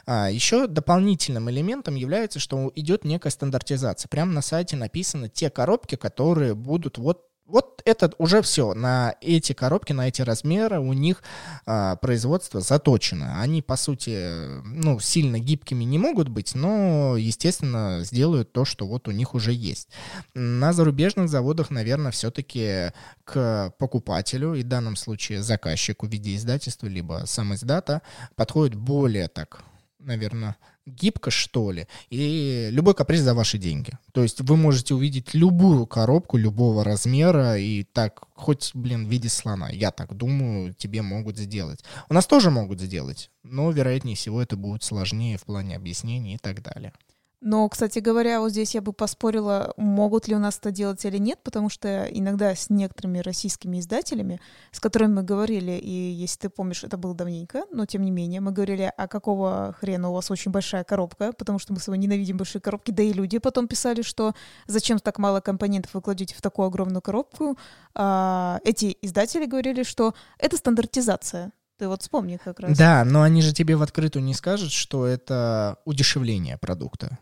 [0.04, 4.08] А, еще дополнительным элементом является, что идет некая стандартизация.
[4.08, 8.72] Прямо на сайте написаны те коробки, которые будут вот вот это уже все.
[8.72, 11.22] На эти коробки, на эти размеры у них
[11.66, 13.40] а, производство заточено.
[13.40, 19.08] Они, по сути, ну, сильно гибкими не могут быть, но, естественно, сделают то, что вот
[19.08, 19.88] у них уже есть.
[20.34, 22.92] На зарубежных заводах, наверное, все-таки
[23.24, 28.00] к покупателю, и в данном случае заказчику в виде издательства, либо сам издата,
[28.36, 29.62] подходит более так,
[29.98, 33.92] наверное, гибко, что ли, и любой каприз за ваши деньги.
[34.12, 39.28] То есть вы можете увидеть любую коробку любого размера и так, хоть, блин, в виде
[39.28, 41.84] слона, я так думаю, тебе могут сделать.
[42.08, 46.38] У нас тоже могут сделать, но, вероятнее всего, это будет сложнее в плане объяснений и
[46.38, 46.92] так далее.
[47.40, 51.18] Но, кстати говоря, вот здесь я бы поспорила, могут ли у нас это делать или
[51.18, 54.40] нет, потому что иногда с некоторыми российскими издателями,
[54.72, 58.40] с которыми мы говорили, и если ты помнишь, это было давненько, но тем не менее,
[58.40, 61.98] мы говорили, а какого хрена у вас очень большая коробка, потому что мы с вами
[61.98, 64.34] ненавидим большие коробки, да и люди потом писали, что
[64.66, 67.58] зачем так мало компонентов вы кладете в такую огромную коробку.
[67.94, 71.52] А, эти издатели говорили, что это стандартизация.
[71.78, 72.76] Ты вот вспомни как раз.
[72.76, 77.18] Да, но они же тебе в открытую не скажут, что это удешевление продукта.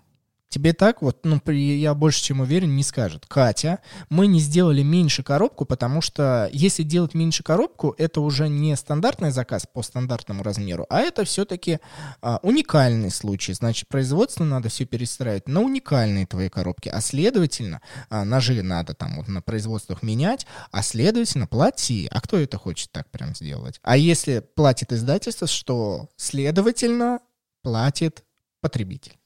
[0.52, 3.24] Тебе так вот, ну, я больше чем уверен, не скажет.
[3.24, 3.78] Катя,
[4.10, 9.30] мы не сделали меньше коробку, потому что если делать меньше коробку, это уже не стандартный
[9.30, 11.78] заказ по стандартному размеру, а это все-таки
[12.20, 13.54] а, уникальный случай.
[13.54, 17.80] Значит, производство надо все перестраивать на уникальные твои коробки, а следовательно,
[18.10, 22.08] а, ножи надо там вот на производствах менять, а следовательно, плати.
[22.10, 23.80] А кто это хочет так прям сделать?
[23.82, 27.20] А если платит издательство, что следовательно
[27.62, 28.22] платит
[28.60, 29.16] потребитель?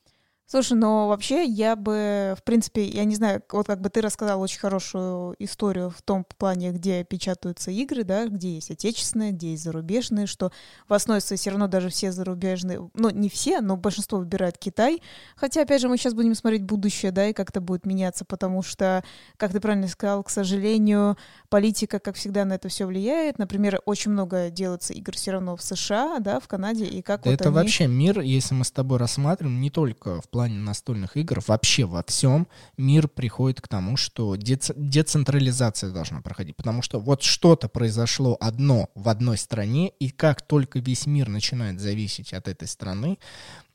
[0.48, 4.40] Слушай, но вообще я бы, в принципе, я не знаю, вот как бы ты рассказал
[4.40, 9.64] очень хорошую историю в том плане, где печатаются игры, да, где есть отечественные, где есть
[9.64, 10.52] зарубежные, что
[10.88, 15.02] в основе своей все равно даже все зарубежные, ну, не все, но большинство выбирает Китай.
[15.34, 18.62] Хотя, опять же, мы сейчас будем смотреть будущее, да, и как это будет меняться, потому
[18.62, 19.02] что,
[19.36, 21.16] как ты правильно сказал, к сожалению,
[21.48, 23.40] политика, как всегда, на это все влияет.
[23.40, 27.30] Например, очень много делается игр все равно в США, да, в Канаде, и как да
[27.30, 27.54] вот это они...
[27.56, 32.04] вообще мир, если мы с тобой рассматриваем, не только в плане настольных игр, вообще во
[32.06, 36.56] всем мир приходит к тому, что дец- децентрализация должна проходить.
[36.56, 41.80] Потому что вот что-то произошло одно в одной стране, и как только весь мир начинает
[41.80, 43.18] зависеть от этой страны,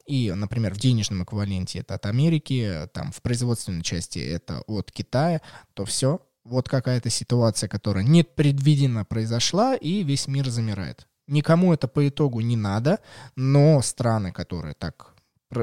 [0.05, 5.41] и, например, в денежном эквиваленте это от Америки, там в производственной части это от Китая,
[5.73, 11.07] то все, вот какая-то ситуация, которая не предвидена произошла, и весь мир замирает.
[11.25, 12.99] Никому это по итогу не надо,
[13.35, 15.15] но страны, которые так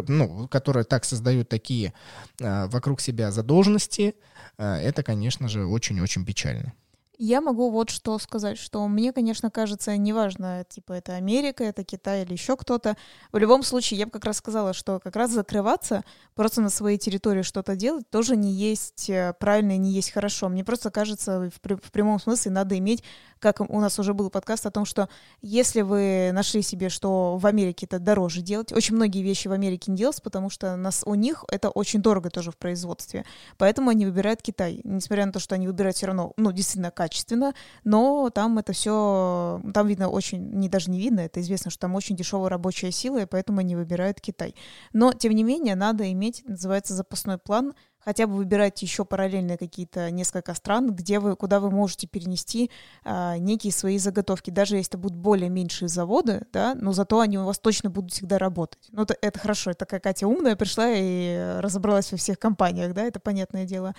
[0.09, 1.93] ну, которые так создают такие
[2.41, 4.15] э, вокруг себя задолженности,
[4.59, 6.73] э, это, конечно же, очень-очень печально.
[7.21, 12.23] Я могу вот что сказать, что мне, конечно, кажется, неважно, типа это Америка, это Китай
[12.23, 12.97] или еще кто-то.
[13.33, 16.05] В любом случае, я бы как раз сказала, что как раз закрываться,
[16.37, 20.49] просто на своей территории что-то делать, тоже не есть э, правильно и не есть хорошо.
[20.49, 23.03] Мне просто кажется, в, в прямом смысле надо иметь
[23.39, 25.09] как у нас уже был подкаст о том, что
[25.41, 29.91] если вы нашли себе, что в Америке это дороже делать, очень многие вещи в Америке
[29.91, 33.25] не делаются, потому что нас, у них это очень дорого тоже в производстве.
[33.57, 34.81] Поэтому они выбирают Китай.
[34.85, 37.55] Несмотря на то, что они выбирают все равно, ну, действительно качественно,
[37.85, 41.95] но там это все, там видно очень, не даже не видно, это известно, что там
[41.95, 44.55] очень дешевая рабочая сила, и поэтому они выбирают Китай.
[44.93, 47.73] Но, тем не менее, надо иметь, называется, запасной план,
[48.05, 52.71] хотя бы выбирайте еще параллельно какие-то несколько стран, где вы, куда вы можете перенести
[53.05, 57.39] а, некие свои заготовки, даже если это будут более меньшие заводы, да, но зато они
[57.39, 58.89] у вас точно будут всегда работать.
[58.93, 63.05] Ну, это, это хорошо, это как Катя умная пришла и разобралась во всех компаниях, да,
[63.05, 63.95] это понятное дело.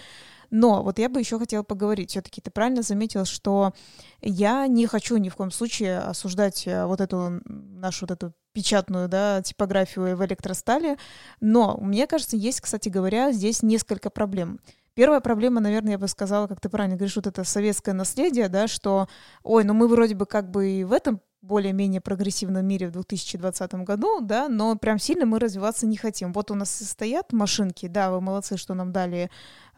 [0.52, 2.12] Но вот я бы еще хотела поговорить.
[2.12, 3.74] Все-таки ты правильно заметил, что
[4.22, 9.08] я не хочу ни в коем случае осуждать э, вот эту нашу вот эту печатную
[9.08, 10.98] да, типографию в электростали.
[11.40, 14.60] Но мне кажется, есть, кстати говоря, здесь несколько проблем.
[14.96, 18.68] Первая проблема, наверное, я бы сказала, как ты правильно говоришь, вот это советское наследие, да,
[18.68, 19.08] что,
[19.44, 23.74] ой, ну мы вроде бы как бы и в этом более-менее прогрессивном мире в 2020
[23.86, 26.34] году, да, но прям сильно мы развиваться не хотим.
[26.34, 29.32] Вот у нас стоят машинки, да, вы молодцы, что нам дали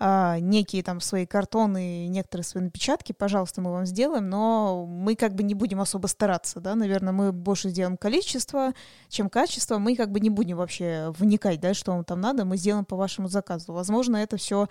[0.04, 5.36] а, некие там свои картоны, некоторые свои напечатки, пожалуйста, мы вам сделаем, но мы как
[5.36, 8.74] бы не будем особо стараться, да, наверное, мы больше сделаем количество,
[9.10, 12.58] чем качество, мы как бы не будем вообще вникать, да, что вам там надо, мы
[12.58, 13.74] сделаем по вашему заказу.
[13.74, 14.70] Возможно, это все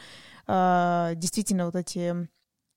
[0.49, 2.29] а, действительно вот эти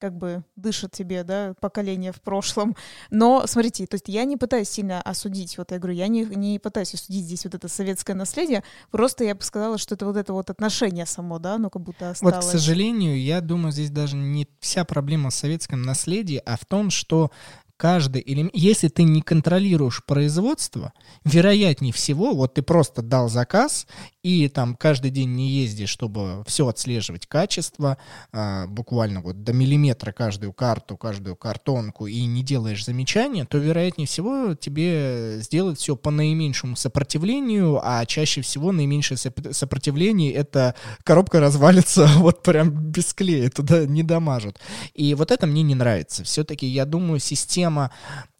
[0.03, 2.75] как бы дышит тебе, да, поколение в прошлом.
[3.09, 6.59] Но, смотрите, то есть я не пытаюсь сильно осудить, вот я говорю, я не, не
[6.59, 10.33] пытаюсь осудить здесь вот это советское наследие, просто я бы сказала, что это вот это
[10.33, 12.35] вот отношение само, да, ну как будто осталось.
[12.35, 16.65] Вот, к сожалению, я думаю, здесь даже не вся проблема в советском наследии, а в
[16.65, 17.31] том, что
[17.77, 20.93] каждый элемент, если ты не контролируешь производство,
[21.25, 23.87] вероятнее всего, вот ты просто дал заказ,
[24.21, 27.97] и там каждый день не ездишь, чтобы все отслеживать качество,
[28.31, 34.07] а, буквально вот до миллиметра каждую карту, каждую картонку, и не делаешь замечания, то, вероятнее
[34.07, 42.07] всего, тебе сделать все по наименьшему сопротивлению, а чаще всего наименьшее сопротивление— это коробка развалится
[42.17, 44.59] вот прям без клея, туда не дамажат.
[44.93, 46.23] И вот это мне не нравится.
[46.23, 47.91] Все-таки, я думаю, система система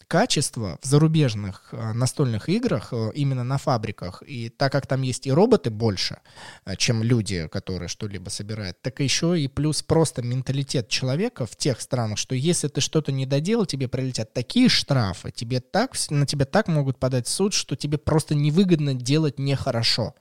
[0.07, 5.26] качества в зарубежных э, настольных играх э, именно на фабриках, и так как там есть
[5.26, 6.17] и роботы больше,
[6.65, 11.82] э, чем люди, которые что-либо собирают, так еще и плюс просто менталитет человека в тех
[11.82, 16.45] странах, что если ты что-то не доделал, тебе прилетят такие штрафы, тебе так, на тебя
[16.45, 20.13] так могут подать суд, что тебе просто невыгодно делать нехорошо.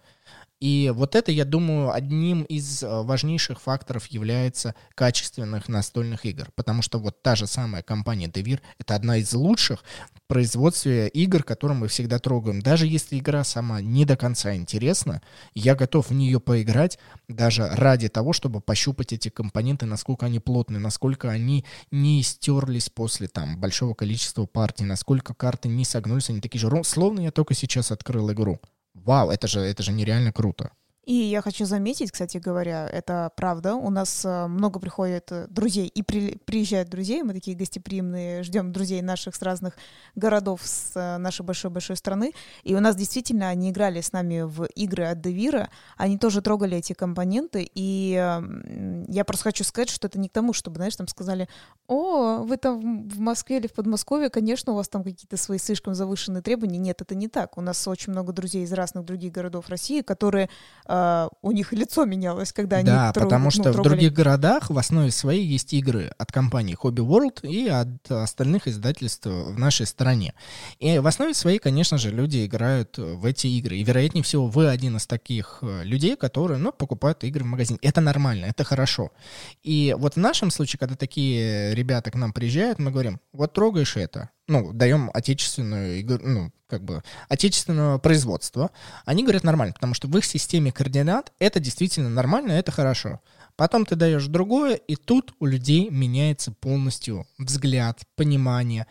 [0.63, 6.53] И вот это, я думаю, одним из э, важнейших факторов является качественных настольных игр.
[6.55, 9.83] Потому что вот та же самая компания Devir— это одна из лучших
[10.15, 12.63] в производстве игр, которые мы всегда трогаем.
[12.63, 15.21] Даже если игра сама не до конца интересна,
[15.53, 16.97] я готов в нее поиграть
[17.27, 23.27] даже ради того, чтобы пощупать эти компоненты, насколько они плотные, насколько они не стерлись после
[23.27, 27.91] там большого количества партий, насколько карты не согнулись, они такие же, словно я только сейчас
[27.91, 28.61] открыл игру.
[28.95, 30.73] Вау, это же, это же нереально круто.
[31.05, 33.75] И я хочу заметить, кстати говоря, это правда.
[33.75, 37.25] У нас э, много приходит э, друзей и при, приезжают друзей.
[37.25, 39.75] Мы такие гостеприимные, ждем друзей наших с разных
[40.15, 42.35] городов с э, нашей большой-большой страны.
[42.63, 45.71] И у нас действительно они играли с нами в игры от Девира.
[45.97, 47.69] Они тоже трогали эти компоненты.
[47.75, 48.13] И
[49.09, 51.49] я просто хочу сказать, что это не к тому, чтобы, знаешь, там сказали,
[51.89, 55.95] о, вы там в Москве или в Подмосковье, конечно, у вас там какие-то свои слишком
[55.95, 56.79] завышенные требования.
[56.79, 57.59] Нет, это не так.
[57.59, 60.49] У нас очень много друзей из разных других городов России, которые
[60.93, 64.71] э, у них лицо менялось, когда они Да, трог, потому что ну, в других городах
[64.71, 69.87] в основе своей есть игры от компании Hobby World и от остальных издательств в нашей
[69.87, 70.35] стране.
[70.79, 73.77] И в основе своей, конечно же, люди играют в эти игры.
[73.77, 77.79] И, вероятнее всего, вы один из таких э, людей, которые, ну, покупают игры в магазине.
[77.83, 79.11] Это нормально, это хорошо.
[79.63, 83.97] И вот в нашем случае, когда такие ребята к нам приезжают, мы говорим, вот трогаешь
[83.97, 88.71] это, ну, даем отечественную ну, как бы, отечественного производства,
[89.05, 93.21] они говорят нормально, потому что в их системе координат это действительно нормально, это хорошо.
[93.57, 98.87] Потом ты даешь другое, и тут у людей меняется полностью взгляд, понимание.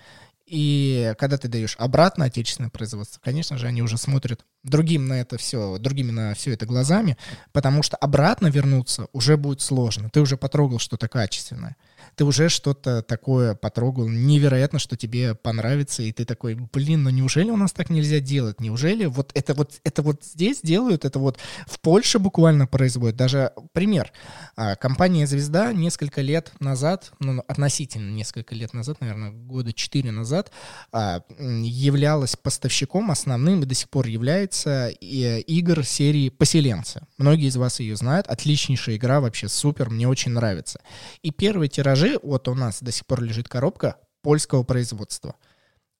[0.45, 5.37] И когда ты даешь обратно отечественное производство, конечно же, они уже смотрят другим на это
[5.37, 7.17] все, другими на все это глазами,
[7.53, 10.09] потому что обратно вернуться уже будет сложно.
[10.09, 11.77] Ты уже потрогал что-то качественное
[12.15, 17.49] ты уже что-то такое потрогал, невероятно, что тебе понравится, и ты такой, блин, ну неужели
[17.49, 18.59] у нас так нельзя делать?
[18.59, 21.37] Неужели вот это вот, это вот здесь делают, это вот
[21.67, 23.15] в Польше буквально производят?
[23.15, 24.11] Даже пример.
[24.55, 30.51] А, компания «Звезда» несколько лет назад, ну, относительно несколько лет назад, наверное, года четыре назад,
[30.91, 37.01] а, являлась поставщиком основным и до сих пор является игр серии «Поселенцы».
[37.17, 38.27] Многие из вас ее знают.
[38.27, 40.81] Отличнейшая игра, вообще супер, мне очень нравится.
[41.21, 45.35] И первый тираж тиражи, вот у нас до сих пор лежит коробка польского производства.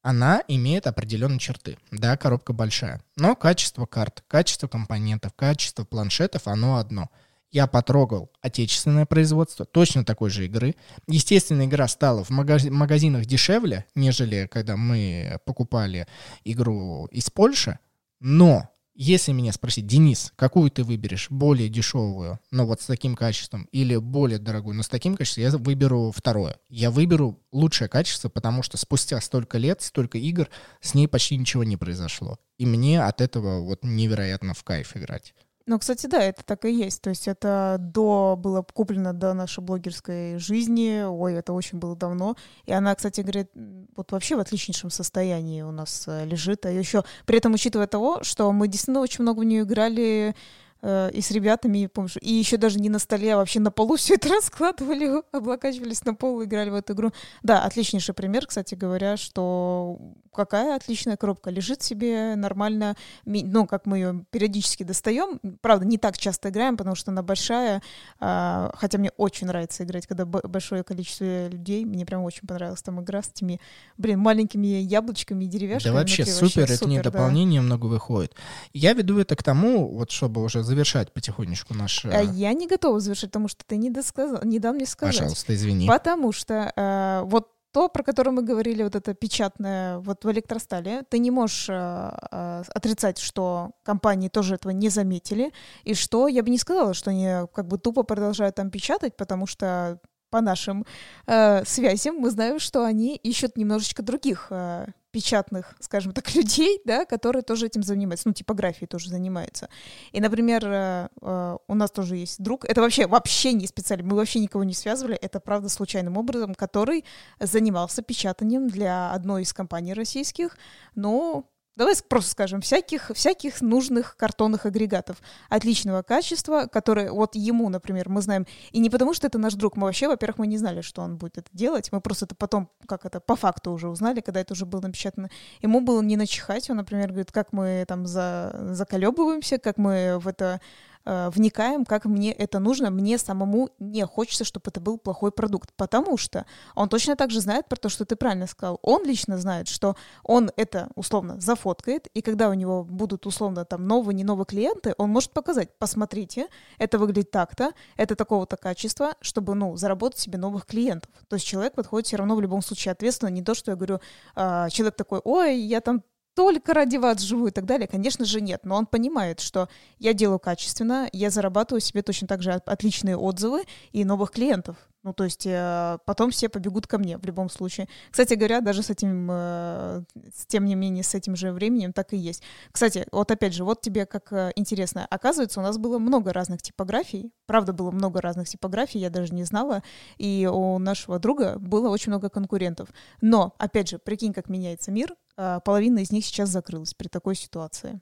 [0.04, 1.78] Она имеет определенные черты.
[1.92, 3.02] Да, коробка большая.
[3.18, 7.10] Но качество карт, качество компонентов, качество планшетов, оно одно.
[7.52, 10.76] Я потрогал отечественное производство, точно такой же игры.
[11.08, 16.08] Естественно, игра стала в магазинах дешевле, нежели когда мы покупали
[16.46, 17.78] игру из Польши.
[18.22, 18.70] Но
[19.04, 21.32] Если меня спросить, Денис, какую ты выберешь?
[21.32, 25.50] Более дешевую, но вот с таким качеством, или более дорогую, но с таким качеством, я
[25.50, 26.58] выберу второе.
[26.70, 30.50] Я выберу лучшее качество, потому что спустя столько лет, столько игр,
[30.82, 32.38] с ней почти ничего не произошло.
[32.60, 35.34] И мне от этого вот невероятно в кайф играть.
[35.66, 37.02] Ну, кстати, да, это так и есть.
[37.02, 41.04] То есть это до было куплено до нашей блогерской жизни.
[41.04, 42.36] Ой, это очень было давно.
[42.66, 43.50] И она, кстати, говорит,
[43.96, 46.66] вот вообще в отличнейшем состоянии у нас э, лежит.
[46.66, 50.36] А еще при этом, учитывая того, что мы действительно очень много в нее играли
[50.84, 54.16] и с ребятами, помнишь, и еще даже не на столе, а вообще на полу все
[54.16, 57.12] это раскладывали, облокачивались на пол, играли в эту игру.
[57.44, 60.00] Да, отличнейший пример, кстати говоря, что
[60.34, 66.18] какая отличная коробка лежит себе нормально, ну, как мы ее периодически достаем, правда, не так
[66.18, 67.82] часто играем, потому что она большая,
[68.20, 73.02] а, хотя мне очень нравится играть, когда большое количество людей, мне прям очень понравилась там
[73.02, 73.60] игра с этими,
[73.98, 75.94] блин, маленькими яблочками и деревяшками.
[75.94, 77.04] Да вообще супер, вообще это супер, не да.
[77.04, 78.36] дополнение много выходит.
[78.74, 82.06] Я веду это к тому, вот чтобы уже завершать потихонечку наш...
[82.06, 85.18] А я не готова завершить, потому что ты не, досказал, не дам мне сказать.
[85.18, 85.88] Пожалуйста, извини.
[85.88, 91.04] Потому что э, вот то, про которое мы говорили, вот это печатное, вот в электростале,
[91.10, 95.52] ты не можешь э, э, отрицать, что компании тоже этого не заметили,
[95.84, 99.48] и что я бы не сказала, что они как бы тупо продолжают там печатать, потому
[99.48, 100.00] что
[100.32, 100.86] по нашим
[101.28, 102.16] э, связям.
[102.16, 107.68] Мы знаем, что они ищут немножечко других э, печатных, скажем так, людей, да, которые тоже
[107.68, 109.70] этим занимаются, ну, типографией тоже занимаются.
[110.12, 114.16] И, например, э, э, у нас тоже есть друг, это вообще, вообще не специально, мы
[114.16, 117.06] вообще никого не связывали, это, правда, случайным образом, который
[117.40, 120.58] занимался печатанием для одной из компаний российских,
[120.96, 125.18] но давай просто скажем, всяких, всяких нужных картонных агрегатов
[125.50, 129.78] отличного качества, которые вот ему, например, мы знаем, и не потому, что это наш друг,
[129.78, 132.70] мы вообще, во-первых, мы не знали, что он будет это делать, мы просто это потом,
[132.86, 135.30] как это, по факту уже узнали, когда это уже было напечатано.
[135.62, 140.28] Ему было не начихать, он, например, говорит, как мы там за, заколебываемся, как мы в
[140.28, 140.62] это
[141.06, 146.18] вникаем, как мне это нужно, мне самому не хочется, чтобы это был плохой продукт, потому
[146.18, 146.46] что
[146.76, 148.80] он точно так же знает про то, что ты правильно сказал.
[148.82, 153.88] Он лично знает, что он это условно зафоткает, и когда у него будут условно там
[153.88, 156.48] новые, не новые клиенты, он может показать, посмотрите,
[156.78, 161.12] это выглядит так-то, это такого-то качества, чтобы, ну, заработать себе новых клиентов.
[161.28, 164.00] То есть человек подходит все равно в любом случае ответственно, не то, что я говорю,
[164.36, 166.04] э, человек такой, ой, я там
[166.36, 168.62] только ради вас живу и так далее, конечно же, нет.
[168.64, 169.70] Но он понимает, что
[170.00, 174.78] я делаю качественно, я зарабатываю себе точно так же отличные отзывы и новых клиентов.
[175.04, 177.88] Ну, то есть э, потом все побегут ко мне в любом случае.
[178.12, 182.14] Кстати говоря, даже с этим, э, с, тем не менее, с этим же временем так
[182.14, 182.44] и есть.
[182.72, 185.08] Кстати, вот опять же, вот тебе как э, интересно.
[185.10, 187.32] Оказывается, у нас было много разных типографий.
[187.48, 189.82] Правда, было много разных типографий, я даже не знала.
[190.20, 192.90] И у нашего друга было очень много конкурентов.
[193.22, 195.16] Но, опять же, прикинь, как меняется мир.
[195.38, 198.02] Э, половина из них сейчас закрылась при такой ситуации.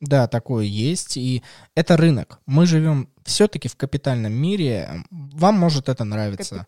[0.00, 1.42] Да, такое есть, и
[1.74, 2.40] это рынок.
[2.46, 5.04] Мы живем все-таки в капитальном мире.
[5.10, 6.66] Вам может это нравиться.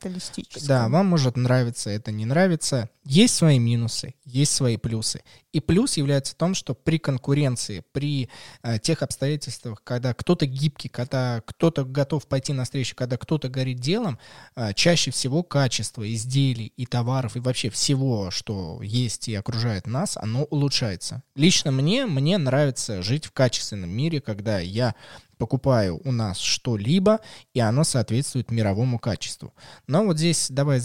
[0.66, 2.88] Да, вам может нравиться, это не нравится.
[3.04, 5.22] Есть свои минусы, есть свои плюсы.
[5.52, 8.28] И плюс является в том, что при конкуренции, при
[8.62, 14.18] э, тех обстоятельствах, когда кто-то гибкий, когда кто-то готов пойти навстречу, когда кто-то горит делом,
[14.56, 20.16] э, чаще всего качество изделий и товаров и вообще всего, что есть и окружает нас,
[20.16, 21.22] оно улучшается.
[21.36, 24.94] Лично мне, мне нравится жить в качественном мире, когда я
[25.38, 27.20] покупаю у нас что-либо,
[27.54, 29.54] и оно соответствует мировому качеству.
[29.86, 30.80] Но вот здесь давай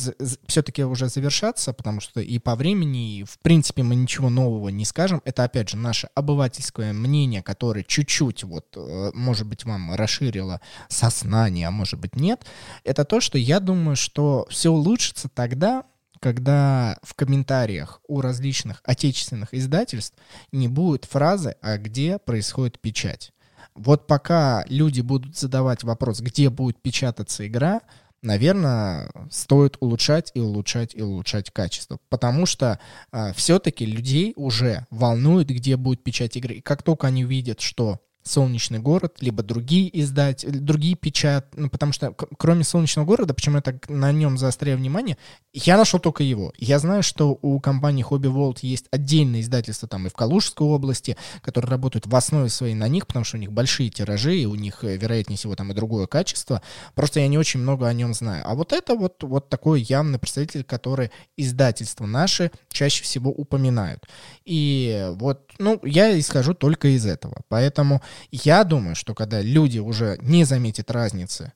[0.47, 4.85] все-таки уже завершаться, потому что и по времени, и в принципе мы ничего нового не
[4.85, 5.21] скажем.
[5.25, 11.67] Это, опять же, наше обывательское мнение, которое чуть-чуть, вот, э, может быть, вам расширило сознание,
[11.67, 12.45] а может быть, нет.
[12.83, 15.85] Это то, что я думаю, что все улучшится тогда,
[16.21, 20.15] когда в комментариях у различных отечественных издательств
[20.51, 23.33] не будет фразы, а где происходит печать.
[23.75, 27.81] Вот пока люди будут задавать вопрос, где будет печататься игра,
[28.21, 31.99] наверное, стоит улучшать и улучшать и улучшать качество.
[32.09, 32.79] Потому что
[33.11, 36.55] э, все-таки людей уже волнует, где будет печать игры.
[36.55, 41.91] И как только они увидят, что Солнечный город, либо другие издатели, другие печат, ну, потому
[41.91, 45.17] что кроме Солнечного города, почему я так на нем заостряю внимание,
[45.53, 46.53] я нашел только его.
[46.57, 51.17] Я знаю, что у компании Hobby World есть отдельные издательства там и в Калужской области,
[51.41, 54.55] которые работают в основе своей на них, потому что у них большие тиражи, и у
[54.55, 56.61] них, э, вероятнее всего, там и другое качество.
[56.95, 58.43] Просто я не очень много о нем знаю.
[58.45, 64.07] А вот это вот, вот такой явный представитель, который издательства наши чаще всего упоминают.
[64.45, 67.41] И вот, ну, я исхожу только из этого.
[67.49, 71.53] Поэтому я думаю, что когда люди уже не заметят разницы,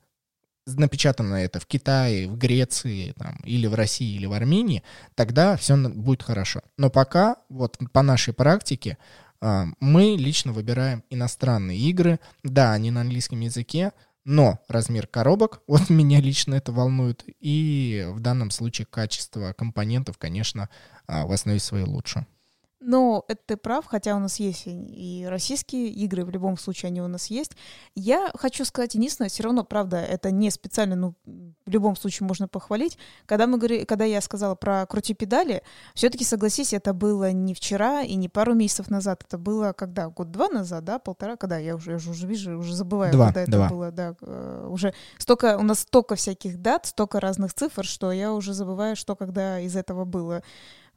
[0.66, 4.82] напечатано это в Китае, в Греции, там, или в России, или в Армении,
[5.14, 6.60] тогда все будет хорошо.
[6.76, 8.98] Но пока, вот по нашей практике,
[9.40, 12.20] А, мы лично выбираем иностранные игры.
[12.42, 13.92] Да, они на английском языке,
[14.24, 17.24] но размер коробок, вот меня лично это волнует.
[17.40, 20.68] И в данном случае качество компонентов, конечно,
[21.06, 22.26] а, в основе своей лучше.
[22.80, 27.00] Ну, это ты прав, хотя у нас есть и российские игры, в любом случае они
[27.00, 27.52] у нас есть.
[27.94, 32.48] Я хочу сказать единственное, все равно, правда, это не специально, ну, в любом случае можно
[32.48, 32.98] похвалить.
[33.24, 35.62] Когда, мы говорили, когда я сказала про крути педали,
[35.94, 40.08] все-таки, согласись, это было не вчера и не пару месяцев назад, это было когда?
[40.08, 41.56] Год-два назад, да, полтора, когда?
[41.56, 43.66] Я уже, я уже, уже вижу, уже забываю, два, когда два.
[43.66, 44.14] это было, да.
[44.20, 48.96] Э, уже столько, у нас столько всяких дат, столько разных цифр, что я уже забываю,
[48.96, 50.42] что когда из этого было.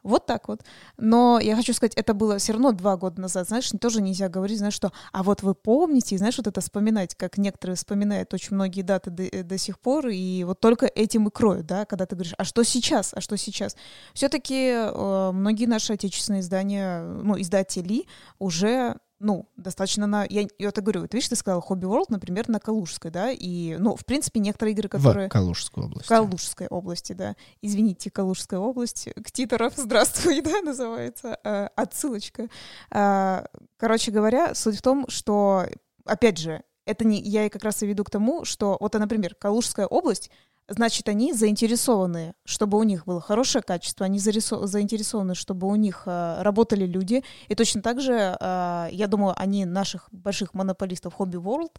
[0.04, 0.62] Вот так вот.
[0.97, 3.47] Но я хочу сказать, это было все равно два года назад.
[3.47, 7.38] Знаешь, тоже нельзя говорить, знаешь, что, а вот вы помните, знаешь, вот это вспоминать, как
[7.38, 11.32] некоторые вспоминают очень многие даты до, э, до сих пор, и вот только этим и
[11.32, 13.76] кроют, да, когда ты говоришь, а что сейчас, а что сейчас.
[14.14, 18.06] Все-таки э, многие наши отечественные издания, ну, издатели
[18.40, 20.26] уже ну, достаточно на...
[20.30, 23.76] Я, я это говорю, вот видишь, ты сказала Хобби World, например, на Калужской, да, и,
[23.78, 25.28] ну, в принципе, некоторые игры, которые...
[25.28, 26.06] В Калужской области.
[26.06, 27.36] В Калужской области, да.
[27.62, 32.48] Извините, Калужская область, Ктиторов, здравствуй, да, называется, а, отсылочка.
[32.91, 33.46] А,
[33.78, 35.66] короче говоря, суть в том, что,
[36.06, 37.22] опять же, это не...
[37.22, 40.32] Я как раз и веду к тому, что, вот, например, Калужская область
[40.70, 46.41] значит, они заинтересованы, чтобы у них было хорошее качество, они заинтересованы, чтобы у них э,
[46.41, 47.24] работали люди.
[47.48, 51.72] И точно так же, э, я думаю, они наших больших монополистов Hobby World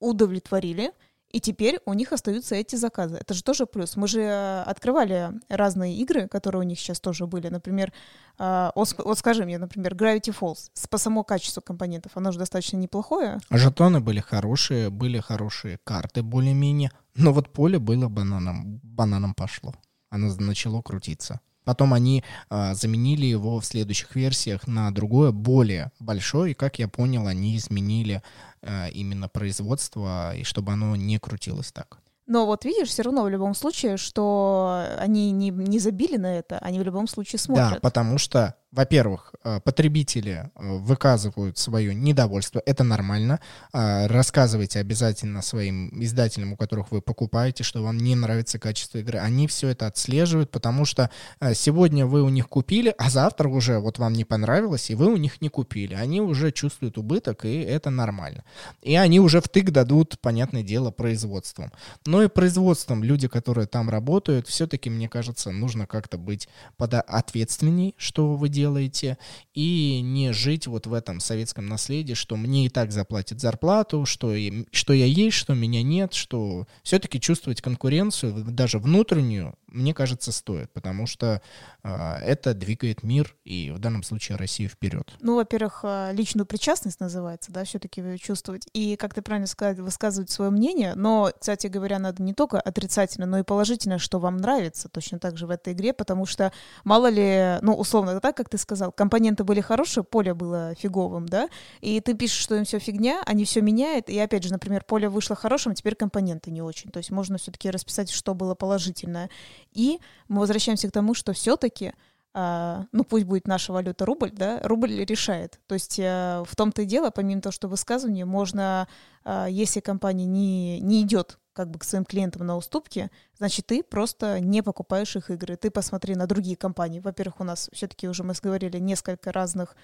[0.00, 0.92] удовлетворили,
[1.30, 3.16] и теперь у них остаются эти заказы.
[3.16, 3.96] Это же тоже плюс.
[3.96, 7.48] Мы же э, открывали разные игры, которые у них сейчас тоже были.
[7.48, 7.92] Например,
[8.38, 10.70] э, вот, вот скажи мне, например, Gravity Falls.
[10.88, 13.38] По само качеству компонентов, оно же достаточно неплохое.
[13.50, 16.90] Жетоны были хорошие, были хорошие карты более-менее.
[17.16, 19.74] Но вот поле было бананом, бананом пошло.
[20.10, 21.40] Оно начало крутиться.
[21.66, 26.52] Потом они э, заменили его в следующих версиях на другое, более большое.
[26.52, 28.22] И, как я понял, они изменили
[28.62, 31.98] э, именно производство, и чтобы оно не крутилось так.
[32.28, 36.58] Но вот видишь, все равно в любом случае, что они не, не забили на это,
[36.58, 37.74] они в любом случае смотрят.
[37.74, 43.40] Да, потому что во-первых, э, потребители э, выказывают свое недовольство, это нормально.
[43.72, 49.18] А, рассказывайте обязательно своим издателям, у которых вы покупаете, что вам не нравится качество игры.
[49.18, 51.10] Они все это отслеживают, потому что
[51.40, 55.06] э, сегодня вы у них купили, а завтра уже вот вам не понравилось, и вы
[55.12, 55.94] у них не купили.
[55.94, 58.44] Они уже чувствуют убыток, и это нормально.
[58.82, 61.70] И они уже втык дадут, понятное дело, производством.
[62.04, 66.48] Но и производством люди, которые там работают, все-таки, мне кажется, нужно как-то быть
[66.78, 69.18] ответственней, что вы делаете
[69.54, 74.34] и не жить вот в этом советском наследии, что мне и так заплатят зарплату, что,
[74.34, 80.32] и, что я есть, что меня нет, что все-таки чувствовать конкуренцию, даже внутреннюю, мне кажется,
[80.32, 81.40] стоит, потому что
[81.82, 85.12] э, это двигает мир и в данном случае Россию вперед.
[85.20, 88.66] Ну, во-первых, а, личную причастность называется, да, все-таки чувствовать.
[88.72, 93.26] И, как ты правильно сказал, высказывать свое мнение, но, кстати говоря, надо не только отрицательно,
[93.26, 96.52] но и положительно, что вам нравится точно так же в этой игре, потому что
[96.84, 101.48] мало ли, ну, условно, так, как ты сказал, компоненты были хорошие, поле было фиговым, да,
[101.80, 105.08] и ты пишешь, что им все фигня, они все меняют, и опять же, например, поле
[105.08, 106.90] вышло хорошим, теперь компоненты не очень.
[106.90, 109.30] То есть можно все-таки расписать, что было положительное.
[109.72, 111.92] И мы возвращаемся к тому, что все-таки
[112.36, 115.58] Uh, ну пусть будет наша валюта рубль, да, рубль решает.
[115.66, 118.88] То есть uh, в том-то и дело, помимо того, что высказывание, можно,
[119.24, 123.82] uh, если компания не, не идет как бы к своим клиентам на уступки, значит, ты
[123.82, 125.56] просто не покупаешь их игры.
[125.56, 127.00] Ты посмотри на другие компании.
[127.00, 129.78] Во-первых, у нас все-таки уже мы говорили несколько разных а,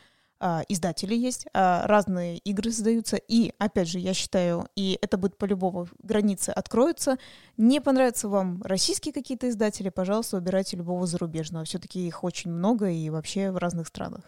[0.68, 5.88] издатели есть, а, разные игры создаются, и, опять же, я считаю, и это будет по-любому,
[6.02, 7.18] границы откроются.
[7.56, 11.64] Не понравятся вам российские какие-то издатели, пожалуйста, выбирайте любого зарубежного.
[11.64, 14.22] Все-таки их очень много и вообще в разных странах.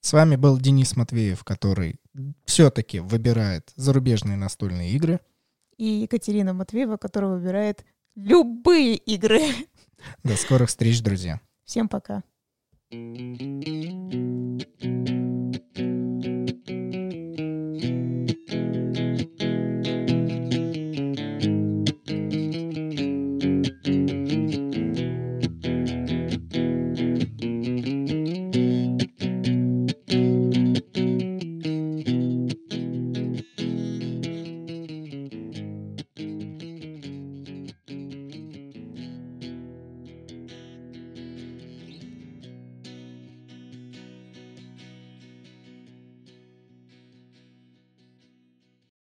[0.00, 2.00] С вами был Денис Матвеев, который
[2.44, 5.20] все-таки выбирает зарубежные настольные игры.
[5.76, 9.42] И Екатерина Матвеева, которая выбирает любые игры.
[10.24, 11.40] До скорых встреч, друзья.
[11.64, 12.22] Всем пока.
[12.92, 14.39] thank you